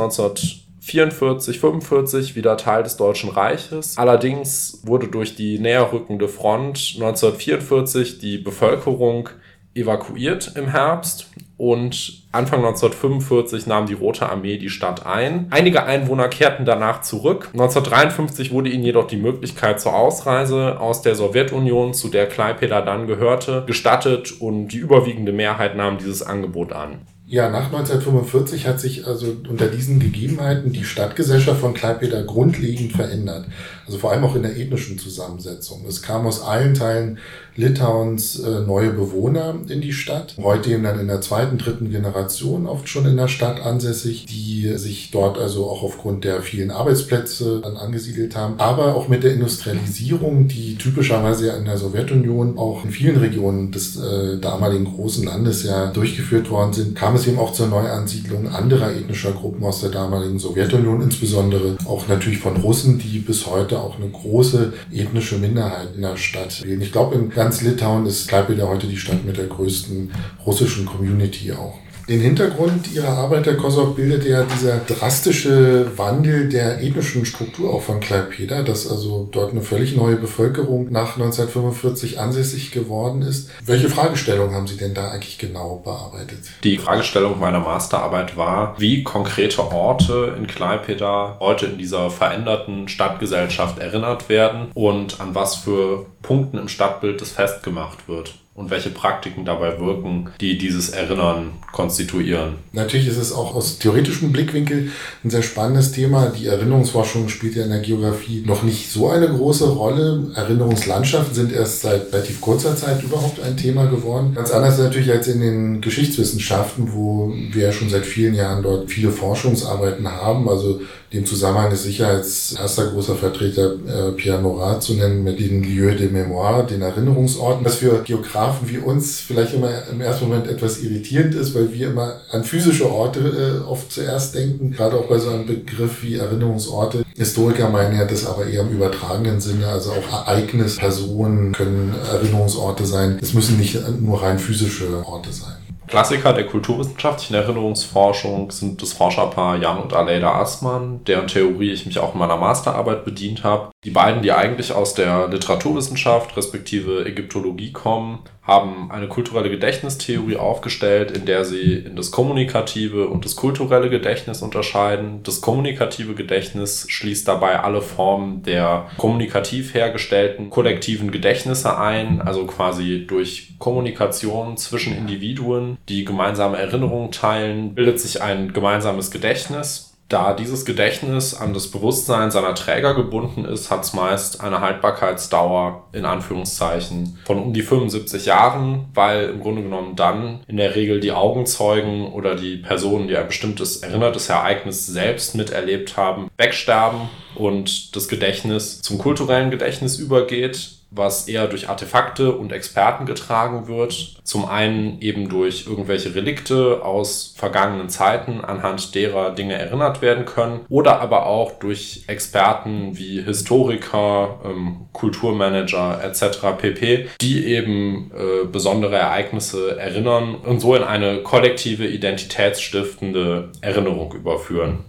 1944, 0.87 1.61
45 1.61 2.37
wieder 2.37 2.59
Teil 2.59 2.83
des 2.83 2.99
Deutschen 2.99 3.31
Reiches. 3.31 3.97
Allerdings 3.97 4.83
wurde 4.85 5.09
durch 5.09 5.35
die 5.35 5.59
näher 5.59 5.93
rückende 5.93 6.29
Front 6.29 6.93
1944 6.97 8.19
die 8.19 8.37
Bevölkerung 8.37 9.31
evakuiert 9.75 10.53
im 10.57 10.69
Herbst 10.69 11.31
und 11.57 12.23
Anfang 12.33 12.61
1945 12.61 13.67
nahm 13.67 13.87
die 13.87 13.95
Rote 13.95 14.29
Armee 14.29 14.59
die 14.59 14.69
Stadt 14.69 15.07
ein. 15.07 15.47
Einige 15.51 15.85
Einwohner 15.85 16.29
kehrten 16.29 16.65
danach 16.65 17.01
zurück. 17.01 17.49
1953 17.53 18.53
wurde 18.53 18.71
ihnen 18.71 18.85
jedoch 18.85 19.07
die 19.07 19.17
Möglichkeit 19.17 19.81
zur 19.81 19.95
Ausreise 19.95 20.81
aus 20.81 21.03
der 21.03 21.15
Sowjetunion, 21.15 21.95
zu 21.95 22.09
der 22.09 22.27
Klaipeda 22.27 22.83
dann 22.83 23.07
gehörte, 23.07 23.65
gestattet 23.67 24.41
und 24.41 24.69
die 24.69 24.79
überwiegende 24.79 25.33
Mehrheit 25.33 25.77
nahm 25.77 25.99
dieses 25.99 26.23
Angebot 26.23 26.73
an. 26.73 27.07
Ja, 27.35 27.51
nach 27.51 27.67
1945 27.67 28.69
hat 28.69 28.79
sich 28.79 29.09
also 29.09 29.35
unter 29.49 29.67
diesen 29.67 29.99
Gegebenheiten 29.99 30.71
die 30.71 30.85
Stadtgesellschaft 30.85 31.61
von 31.61 31.75
Klaipeda 31.75 32.23
grundlegend 32.23 32.93
verändert. 32.93 33.47
Also 33.87 33.99
vor 33.99 34.13
allem 34.13 34.25
auch 34.25 34.35
in 34.35 34.43
der 34.43 34.57
ethnischen 34.57 34.99
Zusammensetzung. 34.99 35.85
Es 35.89 36.03
kam 36.03 36.27
aus 36.27 36.43
allen 36.43 36.75
Teilen 36.75 37.19
Litauens 37.57 38.41
äh, 38.41 38.61
neue 38.61 38.91
Bewohner 38.91 39.55
in 39.69 39.81
die 39.81 39.93
Stadt. 39.93 40.35
Heute 40.43 40.71
eben 40.71 40.83
dann 40.83 40.99
in 40.99 41.07
der 41.07 41.21
zweiten, 41.21 41.57
dritten 41.57 41.91
Generation 41.91 42.67
oft 42.67 42.89
schon 42.89 43.07
in 43.07 43.17
der 43.17 43.29
Stadt 43.29 43.65
ansässig, 43.65 44.27
die 44.27 44.73
sich 44.77 45.11
dort 45.13 45.39
also 45.39 45.71
auch 45.71 45.83
aufgrund 45.83 46.25
der 46.25 46.43
vielen 46.43 46.73
Arbeitsplätze 46.73 47.61
dann 47.63 47.77
angesiedelt 47.77 48.35
haben. 48.35 48.55
Aber 48.59 48.97
auch 48.97 49.09
mit 49.09 49.23
der 49.23 49.35
Industrialisierung, 49.35 50.49
die 50.49 50.77
typischerweise 50.77 51.47
ja 51.47 51.57
in 51.57 51.65
der 51.65 51.79
Sowjetunion 51.79 52.59
auch 52.59 52.85
in 52.85 52.91
vielen 52.91 53.19
Regionen 53.19 53.71
des 53.71 53.97
äh, 53.97 54.39
damaligen 54.39 54.87
großen 54.87 55.25
Landes 55.25 55.63
ja 55.63 55.87
durchgeführt 55.87 56.51
worden 56.51 56.73
sind, 56.73 56.97
kam 56.97 57.15
es 57.15 57.27
eben 57.27 57.39
auch 57.39 57.53
zur 57.53 57.69
Neuansiedlung 57.69 58.49
anderer 58.49 58.91
ethnischer 58.91 59.33
Gruppen 59.33 59.65
aus 59.65 59.81
der 59.81 59.91
damaligen 59.91 60.41
Sowjetunion, 60.41 61.03
insbesondere 61.03 61.77
auch 61.87 62.09
natürlich 62.09 62.39
von 62.39 62.57
Russen, 62.57 62.99
die 62.99 63.21
bis 63.21 63.47
heute 63.47 63.74
auch 63.81 63.97
eine 63.97 64.09
große 64.09 64.73
ethnische 64.93 65.39
Minderheit 65.39 65.89
in 65.95 66.03
der 66.03 66.17
Stadt. 66.17 66.65
Ich 66.65 66.93
glaube, 66.93 67.15
in 67.15 67.31
ganz 67.31 67.63
Litauen 67.63 68.07
ist 68.07 68.29
Klaipeda 68.29 68.67
heute 68.67 68.87
die 68.87 68.97
Stadt 68.97 69.25
mit 69.25 69.37
der 69.37 69.47
größten 69.47 70.11
russischen 70.47 70.87
Community 70.87 71.53
auch. 71.53 71.79
Den 72.07 72.21
Hintergrund 72.21 72.93
ihrer 72.93 73.09
Arbeit, 73.09 73.47
Herr 73.47 73.57
Kosok, 73.57 73.97
bildet 73.97 74.27
ja 74.27 74.43
dieser 74.43 74.77
drastische 74.77 75.91
Wandel 75.97 76.51
der 76.51 76.83
ethnischen 76.83 77.25
Struktur 77.25 77.73
auch 77.73 77.81
von 77.81 78.01
Klaipeda, 78.01 78.63
dass 78.63 78.91
also 78.91 79.27
dort 79.33 79.53
eine 79.53 79.63
völlig 79.63 79.97
neue 79.97 80.17
Bevölkerung 80.17 80.93
nach 80.93 81.17
1945 81.17 82.21
ansässig 82.21 82.73
geworden 82.73 83.23
ist. 83.23 83.49
Welche 83.65 83.89
Fragestellungen 83.89 84.55
haben 84.55 84.67
Sie 84.67 84.77
denn 84.77 84.93
da 84.93 85.13
eigentlich 85.13 85.39
genau 85.39 85.81
bearbeitet? 85.83 86.41
Die 86.63 86.77
Fragestellung 86.77 87.41
meiner 87.41 87.61
Masterarbeit 87.61 88.37
war, 88.37 88.75
wie 88.79 89.03
konkrete 89.03 89.63
Orte 89.63 90.35
in 90.37 90.47
Klaipeda 90.47 91.39
heute 91.41 91.67
in 91.67 91.79
dieser 91.79 92.11
veränderten 92.11 92.89
Stadtgesellschaft 92.89 93.79
erinnert 93.79 94.29
werden 94.29 94.69
und 94.75 95.23
an 95.23 95.35
was 95.35 95.57
für 95.57 96.05
Punkten 96.21 96.59
im 96.59 96.69
Stadtbild 96.69 97.23
das 97.23 97.31
festgemacht 97.31 98.09
wird 98.09 98.35
und 98.55 98.71
welche 98.71 98.91
Praktiken 98.91 99.45
dabei 99.45 99.81
wirken, 99.81 100.31
die 100.41 100.57
dieses 100.57 100.91
Erinnern 100.91 101.51
konstituieren. 101.73 102.55
Natürlich 102.73 103.09
ist 103.09 103.17
es 103.17 103.33
auch 103.33 103.57
aus 103.57 103.79
theoretischem 103.81 104.31
Blickwinkel 104.31 104.91
ein 105.25 105.31
sehr 105.31 105.43
spannendes 105.43 105.91
Thema. 105.91 106.27
Die 106.27 106.47
Erinnerungsforschung 106.47 107.29
spielt 107.29 107.57
ja 107.57 107.65
in 107.65 107.71
der 107.71 107.81
Geografie 107.81 108.45
noch 108.47 108.63
nicht 108.63 108.93
so 108.93 109.09
eine 109.09 109.29
große 109.29 109.69
Rolle. 109.71 110.31
Erinnerungslandschaften 110.37 111.35
sind 111.35 111.53
erst 111.53 111.81
seit 111.81 112.13
relativ 112.13 112.41
kurzer 112.41 112.77
Zeit 112.77 113.03
überhaupt 113.03 113.43
ein 113.43 113.57
Thema 113.57 113.87
geworden. 113.87 114.35
Ganz 114.37 114.53
anders 114.53 114.79
natürlich 114.79 115.11
als 115.11 115.27
in 115.27 115.41
den 115.41 115.81
Geschichtswissenschaften, 115.81 116.93
wo 116.93 117.35
wir 117.51 117.65
ja 117.65 117.73
schon 117.73 117.89
seit 117.89 118.07
vielen 118.07 118.35
Jahren 118.35 118.63
dort 118.63 118.89
viele 118.89 119.11
Forschungsarbeiten 119.11 120.09
haben. 120.09 120.49
Also 120.49 120.81
dem 121.13 121.27
Zusammenhang 121.27 121.71
ist 121.71 121.85
sicher 121.85 122.09
als 122.09 122.57
erster 122.59 122.87
großer 122.87 123.15
Vertreter 123.15 123.75
äh, 123.87 124.13
Pierre 124.13 124.41
Morat 124.41 124.83
zu 124.83 124.95
nennen 124.95 125.23
mit 125.23 125.39
den 125.39 125.63
Lieux 125.63 125.97
de 125.97 126.09
Mémoire, 126.09 126.67
den 126.67 126.83
Erinnerungsorten, 126.83 127.65
was 127.65 127.77
für 127.77 128.03
Geografen 128.45 128.69
wie 128.69 128.79
uns 128.79 129.21
vielleicht 129.21 129.55
immer 129.55 129.71
im 129.91 130.01
ersten 130.01 130.29
Moment 130.29 130.47
etwas 130.47 130.83
irritierend 130.83 131.35
ist, 131.35 131.55
weil 131.55 131.73
wir 131.73 131.89
immer 131.89 132.21
an 132.31 132.45
physische 132.45 132.91
Orte 132.91 133.21
äh, 133.65 133.69
oft 133.69 133.91
zuerst 133.91 134.35
denken, 134.35 134.73
gerade 134.73 134.97
auch 134.97 135.07
bei 135.07 135.19
so 135.19 135.31
einem 135.31 135.47
Begriff 135.47 136.03
wie 136.03 136.17
Erinnerungsorte. 136.17 137.05
Historiker 137.17 137.71
meinen 137.71 137.97
ja 137.97 138.05
das 138.05 138.27
aber 138.27 138.47
eher 138.47 138.63
im 138.63 138.71
übertragenen 138.71 139.41
Sinne, 139.41 139.69
also 139.69 139.93
auch 139.93 140.27
Ereignis, 140.27 140.77
Personen 140.77 141.53
können 141.53 141.95
Erinnerungsorte 142.11 142.85
sein. 142.85 143.19
Es 143.23 143.35
müssen 143.35 143.59
nicht 143.59 143.79
nur 144.01 144.23
rein 144.23 144.39
physische 144.39 145.05
Orte 145.07 145.33
sein. 145.33 145.55
Klassiker 145.87 146.33
der 146.33 146.47
kulturwissenschaftlichen 146.47 147.35
Erinnerungsforschung 147.35 148.51
sind 148.51 148.81
das 148.81 148.95
Forscherpaar 148.95 149.59
Jan 149.59 149.79
und 149.79 149.93
Aleida 149.93 150.41
Astmann, 150.41 151.05
deren 151.05 151.29
Theorie 151.29 151.73
ich 151.73 151.85
mich 151.85 151.99
auch 151.99 152.15
in 152.15 152.19
meiner 152.19 152.39
Masterarbeit 152.39 153.05
bedient 153.05 153.45
habe. 153.45 153.71
Die 153.85 153.91
beiden, 153.91 154.23
die 154.23 154.33
eigentlich 154.33 154.73
aus 154.73 154.95
der 154.95 155.29
Literaturwissenschaft 155.29 156.37
respektive 156.37 157.05
Ägyptologie 157.05 157.73
kommen, 157.73 158.21
haben 158.43 158.91
eine 158.91 159.09
kulturelle 159.09 159.51
Gedächtnistheorie 159.51 160.37
aufgestellt, 160.37 161.11
in 161.11 161.27
der 161.27 161.45
sie 161.45 161.75
in 161.75 161.97
das 161.97 162.11
kommunikative 162.11 163.09
und 163.09 163.25
das 163.25 163.37
kulturelle 163.37 163.91
Gedächtnis 163.91 164.43
unterscheiden. 164.43 165.23
Das 165.23 165.41
kommunikative 165.41 166.15
Gedächtnis 166.15 166.87
schließt 166.89 167.27
dabei 167.27 167.61
alle 167.61 167.83
Formen 167.83 168.43
der 168.43 168.87
kommunikativ 168.97 169.75
hergestellten 169.75 170.51
kollektiven 170.51 171.11
Gedächtnisse 171.11 171.79
ein, 171.79 172.21
also 172.21 172.47
quasi 172.47 173.07
durch 173.07 173.55
Kommunikation 173.59 174.57
zwischen 174.57 174.97
Individuen, 174.97 175.79
die 175.89 176.05
gemeinsame 176.05 176.59
Erinnerungen 176.59 177.13
teilen, 177.13 177.75
bildet 177.75 178.01
sich 178.01 178.23
ein 178.23 178.53
gemeinsames 178.53 179.11
Gedächtnis 179.11 179.94
da 180.15 180.33
dieses 180.33 180.65
Gedächtnis 180.65 181.35
an 181.35 181.55
das 181.55 181.73
Bewusstsein 181.73 182.31
seiner 182.31 182.55
Träger 182.55 182.95
gebunden 182.95 183.45
ist, 183.45 183.73
hat 183.73 183.83
es 183.83 183.95
meist 183.95 184.41
eine 184.41 184.61
Haltbarkeitsdauer 184.61 185.89
in 185.93 186.05
Anführungszeichen 186.05 187.19
von 187.25 187.41
um 187.41 187.53
die 187.53 187.63
75 187.63 188.25
Jahren, 188.25 188.85
weil 188.95 189.31
im 189.31 189.41
Grunde 189.41 189.63
genommen 189.63 189.97
dann 189.97 190.45
in 190.47 190.57
der 190.57 190.77
Regel 190.77 191.01
die 191.01 191.11
Augenzeugen 191.11 192.13
oder 192.13 192.37
die 192.37 192.59
Personen, 192.59 193.09
die 193.09 193.17
ein 193.17 193.27
bestimmtes 193.27 193.79
erinnertes 193.79 194.29
Ereignis 194.29 194.87
selbst 194.87 195.35
miterlebt 195.35 195.97
haben, 195.97 196.31
wegsterben 196.37 197.09
und 197.35 197.97
das 197.97 198.07
Gedächtnis 198.07 198.83
zum 198.83 198.99
kulturellen 198.99 199.51
Gedächtnis 199.51 199.99
übergeht 199.99 200.84
was 200.95 201.29
eher 201.29 201.47
durch 201.47 201.69
Artefakte 201.69 202.33
und 202.33 202.53
Experten 202.53 203.07
getragen 203.07 203.67
wird. 203.69 204.17
Zum 204.23 204.47
einen 204.47 205.01
eben 205.01 205.29
durch 205.29 205.67
irgendwelche 205.67 206.15
Relikte 206.15 206.83
aus 206.85 207.35
vergangenen 207.37 207.89
Zeiten, 207.89 208.41
anhand 208.41 208.95
derer 208.95 209.35
Dinge 209.35 209.55
erinnert 209.55 210.03
werden 210.03 210.25
können, 210.25 210.61
oder 210.69 211.01
aber 211.01 211.27
auch 211.27 211.53
durch 211.59 212.05
Experten 212.07 212.97
wie 212.97 213.23
Historiker, 213.23 214.41
ähm, 214.45 214.87
Kulturmanager 214.93 216.03
etc. 216.03 216.39
pp, 216.59 217.09
die 217.21 217.47
eben 217.47 218.11
äh, 218.15 218.47
besondere 218.47 218.97
Ereignisse 218.97 219.79
erinnern 219.79 220.35
und 220.35 220.61
so 220.61 220.75
in 220.75 220.83
eine 220.83 221.23
kollektive 221.23 221.87
identitätsstiftende 221.87 223.51
Erinnerung 223.61 224.13
überführen. 224.13 224.85